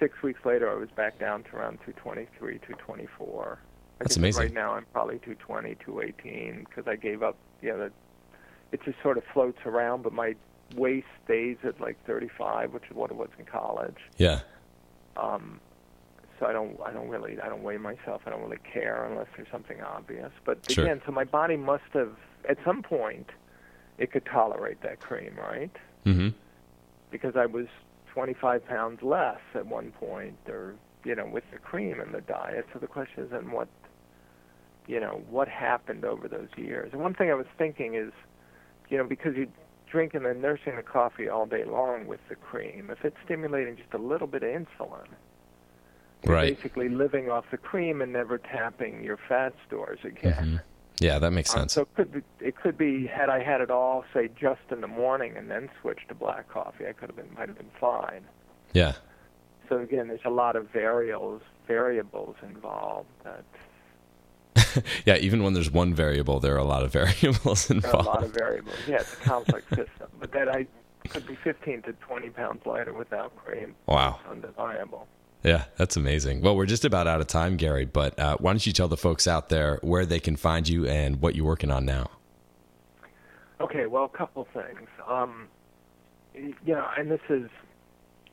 [0.00, 3.58] six weeks later, I was back down to around 223, 224.
[3.62, 4.42] I That's think amazing.
[4.42, 7.36] Right now, I'm probably 220, 218 because I gave up.
[7.62, 7.92] You know, the,
[8.72, 10.34] it just sort of floats around, but my
[10.74, 13.96] waist stays at like 35, which is what it was in college.
[14.16, 14.40] Yeah.
[15.16, 15.60] Um,
[16.40, 18.22] so I don't, I don't really, I don't weigh myself.
[18.26, 20.32] I don't really care unless there's something obvious.
[20.44, 20.84] But Sure.
[20.84, 22.10] again, so my body must have,
[22.48, 23.30] at some point,
[23.98, 25.70] it could tolerate that cream, right?
[26.04, 26.30] Mm-hmm.
[27.12, 27.68] Because I was
[28.14, 32.66] 25 pounds less at one point, or you know, with the cream and the diet.
[32.72, 33.68] So the question is, then what,
[34.86, 36.90] you know, what happened over those years?
[36.92, 38.12] And one thing I was thinking is,
[38.88, 39.48] you know, because you
[39.90, 43.76] drinking and then nursing the coffee all day long with the cream, if it's stimulating
[43.76, 45.06] just a little bit of insulin,
[46.24, 46.56] Right.
[46.56, 50.32] basically living off the cream and never tapping your fat stores again.
[50.32, 50.56] Mm-hmm.
[51.04, 51.74] Yeah, that makes Um, sense.
[51.74, 54.80] so it could be, it could be had I had it all say just in
[54.80, 57.70] the morning and then switched to black coffee, I could have been might have been
[57.78, 58.24] fine.
[58.72, 58.94] Yeah.
[59.68, 63.08] So again, there's a lot of variables variables involved.
[63.24, 63.44] That
[65.06, 67.84] yeah, even when there's one variable, there are a lot of variables there are a
[67.86, 68.06] involved.
[68.06, 68.76] lot of variables.
[68.88, 70.08] Yeah, it's a complex system.
[70.20, 70.66] But that I
[71.08, 73.74] could be 15 to 20 pounds lighter without cream.
[73.86, 74.20] Wow.
[74.22, 75.06] It's undeniable.
[75.44, 76.40] Yeah, that's amazing.
[76.40, 78.96] Well, we're just about out of time, Gary, but uh, why don't you tell the
[78.96, 82.10] folks out there where they can find you and what you're working on now?
[83.60, 84.88] Okay, well, a couple things.
[85.06, 85.48] Um,
[86.34, 87.50] you know, and this is,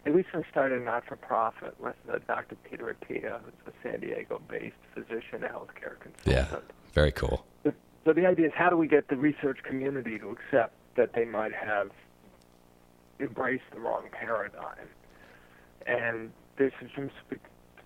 [0.06, 2.56] at least I started a not-for-profit with uh, Dr.
[2.70, 6.26] Peter Attia, who's a San Diego-based physician, healthcare consultant.
[6.26, 6.48] Yeah,
[6.94, 7.46] very cool.
[7.64, 7.74] So,
[8.06, 11.26] so the idea is how do we get the research community to accept that they
[11.26, 11.92] might have
[13.20, 14.88] embraced the wrong paradigm?
[15.86, 17.38] And there's some spe-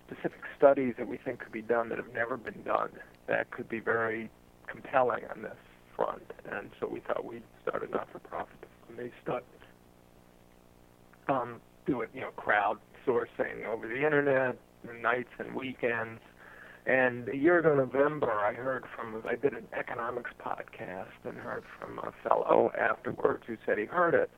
[0.06, 2.90] specific studies that we think could be done that have never been done
[3.26, 4.30] that could be very
[4.66, 5.56] compelling on this
[5.94, 6.32] front.
[6.50, 8.56] And so we thought we'd start a not-for-profit
[8.86, 9.44] fund these studies.
[11.28, 14.58] Um, you know, crowdsourcing over the internet,
[15.02, 16.20] nights and weekends.
[16.86, 21.64] And a year ago, November, I heard from, I did an economics podcast and heard
[21.78, 24.30] from a fellow afterwards who said he heard it.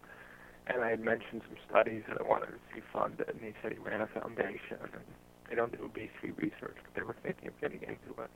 [0.68, 3.72] And I had mentioned some studies that I wanted to see funded, and he said
[3.72, 5.02] he ran a foundation, and
[5.48, 8.30] they don't do obesity research, but they were thinking of getting into it.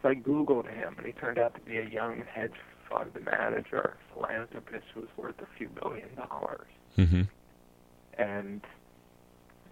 [0.00, 2.54] So I Googled him, and he turned out to be a young hedge
[2.90, 6.66] fund manager, philanthropist who was worth a few billion dollars.
[6.98, 7.22] Mm-hmm.
[8.18, 8.60] And,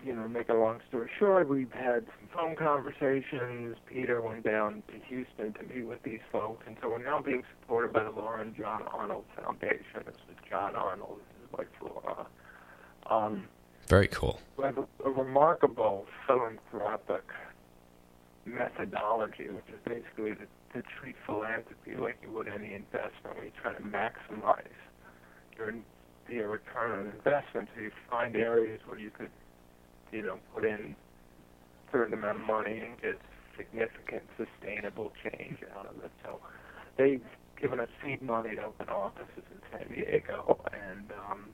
[0.04, 3.76] you know, make a long story short, we've had some phone conversations.
[3.86, 7.42] Peter went down to Houston to meet with these folks, and so we're now being
[7.60, 10.02] supported by the Laura and John Arnold Foundation.
[10.06, 11.20] This is John Arnold,
[11.56, 12.26] wife Laura.
[13.08, 13.44] Um,
[13.88, 14.40] Very cool.
[14.56, 17.24] we have a, a remarkable philanthropic
[18.44, 23.36] methodology, which is basically to, to treat philanthropy like you would any investment.
[23.40, 24.64] We try to maximize
[25.56, 25.74] your
[26.28, 27.68] your return on investment.
[27.74, 29.30] So you find areas where you could,
[30.12, 30.94] you know, put in
[31.88, 33.18] a certain amount of money and get
[33.56, 36.10] significant sustainable change out of it.
[36.22, 36.38] So
[36.96, 37.24] they've
[37.60, 41.44] given us seed money to open offices in San Diego and um,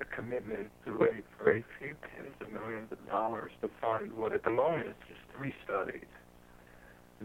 [0.00, 4.42] a commitment to raise very few tens of millions of dollars to fund what at
[4.44, 6.06] the moment is just three studies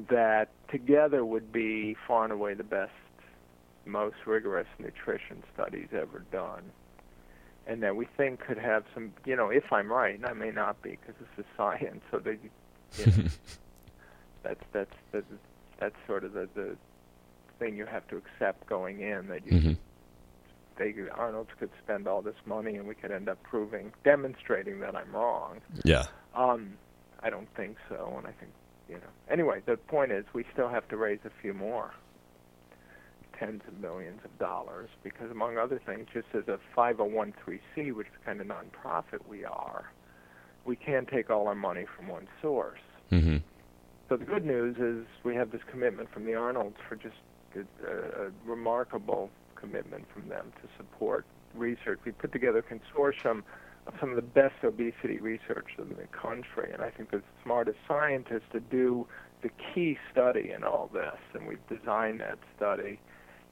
[0.09, 2.91] that together would be far and away the best,
[3.85, 6.63] most rigorous nutrition studies ever done.
[7.65, 10.51] And that we think could have some, you know, if I'm right, and I may
[10.51, 12.37] not be because this is science, so they,
[12.97, 13.29] you know,
[14.43, 15.25] that's that's that's
[15.77, 16.77] that's sort of the the
[17.59, 19.73] thing you have to accept going in that you Mm-hmm.
[20.77, 24.95] they Arnold's could spend all this money and we could end up proving demonstrating that
[24.95, 25.61] I'm wrong.
[25.83, 26.05] Yeah.
[26.35, 26.73] Um,
[27.21, 28.51] I don't think so, and I think
[28.87, 29.11] you know.
[29.29, 31.93] Anyway, the point is we still have to raise a few more
[33.39, 38.13] tens of millions of dollars because, among other things, just as a 501c, which is
[38.25, 39.91] kind of nonprofit we are,
[40.65, 42.79] we can't take all our money from one source.
[43.11, 43.37] Mm-hmm.
[44.09, 47.15] So the good news is we have this commitment from the Arnolds for just
[47.85, 51.99] a, a remarkable commitment from them to support research.
[52.05, 53.43] We put together a consortium
[53.87, 57.77] of some of the best obesity researchers in the country, and I think the smartest
[57.87, 59.07] scientists to do
[59.41, 62.99] the key study in all this, and we've designed that study.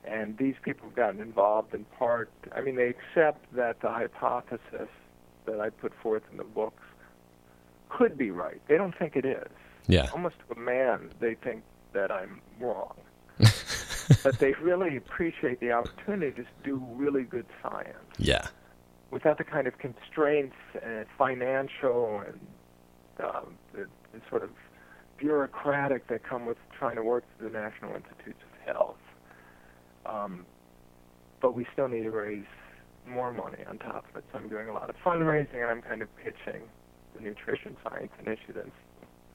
[0.03, 2.30] And these people have gotten involved in part.
[2.56, 4.89] I mean, they accept that the hypothesis
[5.45, 6.84] that I put forth in the books
[7.89, 8.62] could be right.
[8.68, 9.47] They don't think it is
[9.88, 10.10] Yeah.
[10.12, 12.95] almost to a man, they think that I'm wrong.
[14.24, 18.47] but they really appreciate the opportunity to do really good science Yeah.
[19.12, 22.39] without the kind of constraints and financial and
[23.24, 24.49] um, the, the sort of
[25.18, 28.97] bureaucratic that come with trying to work through the National Institutes of Health.
[30.06, 30.45] Um,
[31.41, 32.45] but we still need to raise
[33.08, 34.26] more money on top of it.
[34.32, 36.64] So I'm doing a lot of fundraising and I'm kind of pitching
[37.16, 38.72] the nutrition science initiative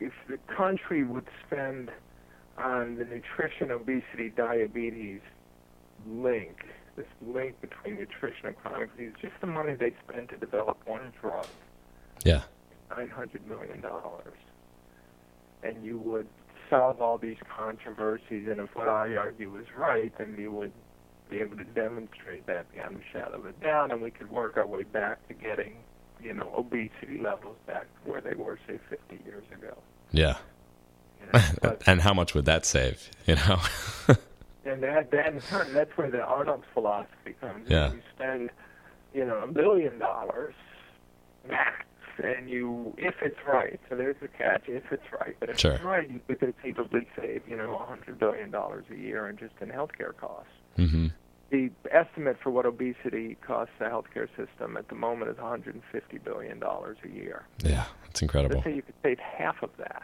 [0.01, 1.91] if the country would spend
[2.59, 5.21] on the nutrition, obesity, diabetes
[6.07, 6.65] link,
[6.97, 11.13] this link between nutrition and chronic disease, just the money they spend to develop one
[11.21, 11.47] drug,
[12.25, 12.43] Yeah.
[12.91, 13.83] $900 million.
[15.63, 16.27] And you would
[16.69, 20.73] solve all these controversies, and if what I argue is right, then you would
[21.33, 24.57] be able to demonstrate that beyond a shadow of a doubt, and we could work
[24.57, 25.77] our way back to getting,
[26.23, 29.77] you know, obesity levels back to where they were, say, 50 years ago.
[30.11, 30.37] Yeah.
[31.21, 31.41] You know?
[31.63, 33.09] but, and how much would that save?
[33.27, 33.61] You know.
[34.67, 37.67] and that, that turn, that's where the Arnold's philosophy comes.
[37.67, 37.73] in.
[37.73, 37.93] Yeah.
[37.93, 38.51] You spend,
[39.15, 40.55] you know, a billion dollars
[41.49, 41.87] max,
[42.23, 45.73] and you, if it's right, so there's the catch, if it's right, but if Sure.
[45.73, 49.37] it's right, you could conceivably save, you know, a hundred billion dollars a year in
[49.39, 50.51] just in healthcare costs.
[50.79, 51.07] mm-hmm.
[51.53, 56.59] The estimate for what obesity costs the healthcare system at the moment is 150 billion
[56.59, 57.45] dollars a year.
[57.63, 57.85] Yeah.
[58.11, 58.57] It's incredible.
[58.57, 60.03] Let's say you could save half of that.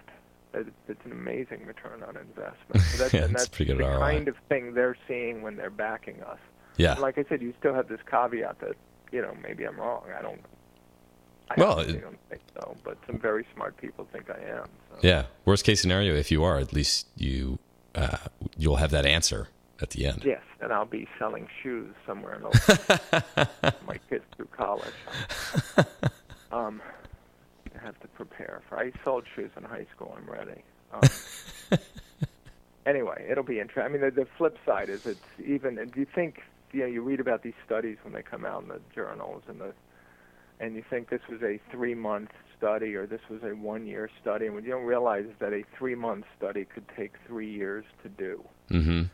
[0.55, 2.83] It's an amazing return on investment.
[2.83, 3.99] So that's, Yeah, and that's pretty good the ROI.
[3.99, 6.39] kind of thing they're seeing when they're backing us.
[6.77, 6.93] Yeah.
[6.93, 8.77] And like I said, you still have this caveat that,
[9.11, 10.03] you know, maybe I'm wrong.
[10.17, 10.41] I don't.
[11.51, 14.67] I Well, it- don't think so, but some very smart people think I am.
[14.91, 14.99] So.
[15.03, 15.25] Yeah.
[15.47, 17.59] Worst case scenario, if you are, at least you
[17.95, 18.19] uh,
[18.59, 19.49] you'll have that answer
[19.81, 20.23] at the end.
[20.25, 22.43] Yes, and I'll be selling shoes somewhere in
[23.87, 24.95] my kids through college.
[26.51, 26.81] Um,
[27.79, 28.79] I have to prepare for.
[28.79, 30.17] I sold shoes in high school.
[30.17, 30.63] I'm ready.
[30.93, 31.79] Um,
[32.87, 33.85] anyway, it'll be interesting.
[33.85, 35.79] I mean, the, the flip side is it's even.
[35.79, 38.69] And you think you know you read about these studies when they come out in
[38.69, 39.75] the journals and the
[40.61, 44.11] and you think this was a three month study or this was a one year
[44.21, 47.51] study, and what you don't realize is that a three month study could take three
[47.51, 49.05] years to do Mm-hmm.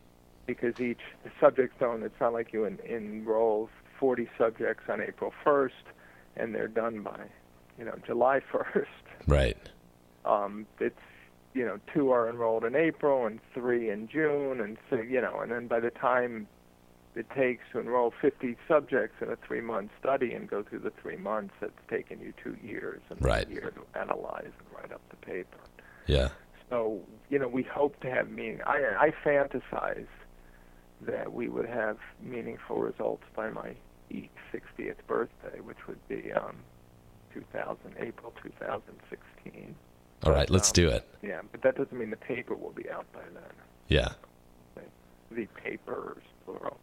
[0.47, 2.03] Because each the subjects don't.
[2.03, 3.69] It's not like you en- enroll
[3.99, 5.71] 40 subjects on April 1st
[6.37, 7.21] and they're done by
[7.79, 8.87] you know, July 1st.
[9.27, 9.57] Right.
[10.25, 10.97] Um, it's
[11.55, 15.41] you know, two are enrolled in April and three in June, and so you know,
[15.41, 16.49] and then by the time
[17.15, 21.17] it takes to enroll 50 subjects in a three-month study and go through the three
[21.17, 23.47] months, it's taken you two years and right.
[23.47, 25.59] a year to analyze and write up the paper.
[26.09, 26.31] Yeah.
[26.69, 28.61] So you know, we hope to have meaning.
[28.67, 30.09] I I fantasize
[31.03, 33.75] that we would have meaningful results by my
[34.13, 36.57] 60th birthday, which would be um,
[37.33, 39.75] 2000 April 2016.
[40.23, 41.07] All right, let's um, do it.
[41.23, 43.43] Yeah, but that doesn't mean the paper will be out by then.
[43.89, 44.13] Yeah.
[45.31, 46.79] The papers, plural.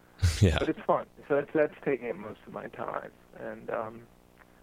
[0.40, 0.58] yeah.
[0.58, 1.06] But it's fun.
[1.28, 4.00] So that's that's taking up most of my time, and um,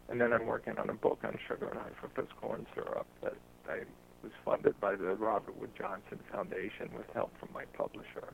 [0.10, 3.36] and then I'm working on a book on sugar and high fructose corn syrup that
[3.70, 3.80] I
[4.22, 8.34] was funded by the Robert Wood Johnson Foundation with help from my publisher.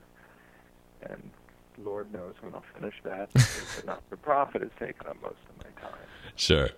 [1.03, 1.31] And
[1.83, 3.31] Lord knows when I'll finish that.
[3.33, 5.99] the not-for-profit has taken up most of my time.
[6.35, 6.69] Sure.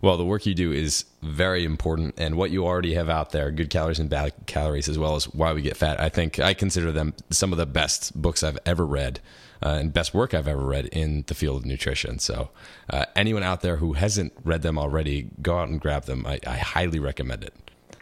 [0.00, 3.50] Well, the work you do is very important, and what you already have out there,
[3.50, 6.00] good calories and bad calories, as well as why we get fat.
[6.00, 9.18] I think I consider them some of the best books I've ever read,
[9.60, 12.20] uh, and best work I've ever read in the field of nutrition.
[12.20, 12.50] So,
[12.88, 16.24] uh, anyone out there who hasn't read them already, go out and grab them.
[16.26, 17.54] I, I highly recommend it.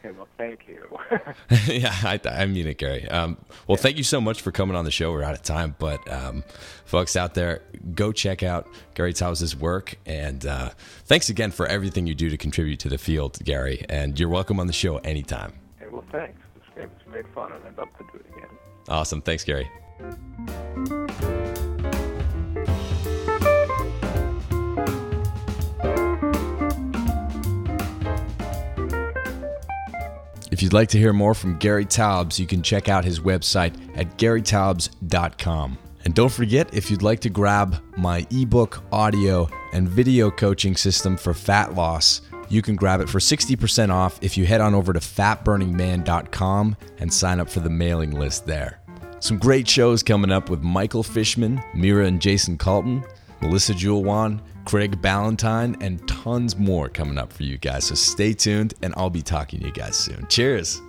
[0.06, 0.86] Okay, well, thank you.
[1.80, 3.08] yeah, I, I, mean it, Gary.
[3.08, 3.36] Um,
[3.66, 3.82] well, yeah.
[3.82, 5.10] thank you so much for coming on the show.
[5.12, 6.44] We're out of time, but um,
[6.84, 7.62] folks out there,
[7.94, 9.96] go check out Gary Taubes' work.
[10.06, 10.70] And uh,
[11.06, 13.84] thanks again for everything you do to contribute to the field, Gary.
[13.88, 15.52] And you're welcome on the show anytime.
[15.80, 16.38] Okay, well, thanks.
[16.54, 18.50] This game was made fun, and I'd love to do it again.
[18.88, 19.22] Awesome.
[19.22, 19.68] Thanks, Gary.
[30.56, 33.74] If you'd like to hear more from Gary Taubes, you can check out his website
[33.94, 35.78] at garytaubes.com.
[36.06, 41.18] And don't forget, if you'd like to grab my ebook, audio, and video coaching system
[41.18, 44.94] for fat loss, you can grab it for 60% off if you head on over
[44.94, 48.80] to fatburningman.com and sign up for the mailing list there.
[49.20, 53.04] Some great shows coming up with Michael Fishman, Mira and Jayson Calton,
[53.42, 57.84] Melissa Joulwan, Craig Ballantyne, and tons more coming up for you guys.
[57.84, 60.26] So stay tuned, and I'll be talking to you guys soon.
[60.28, 60.82] Cheers.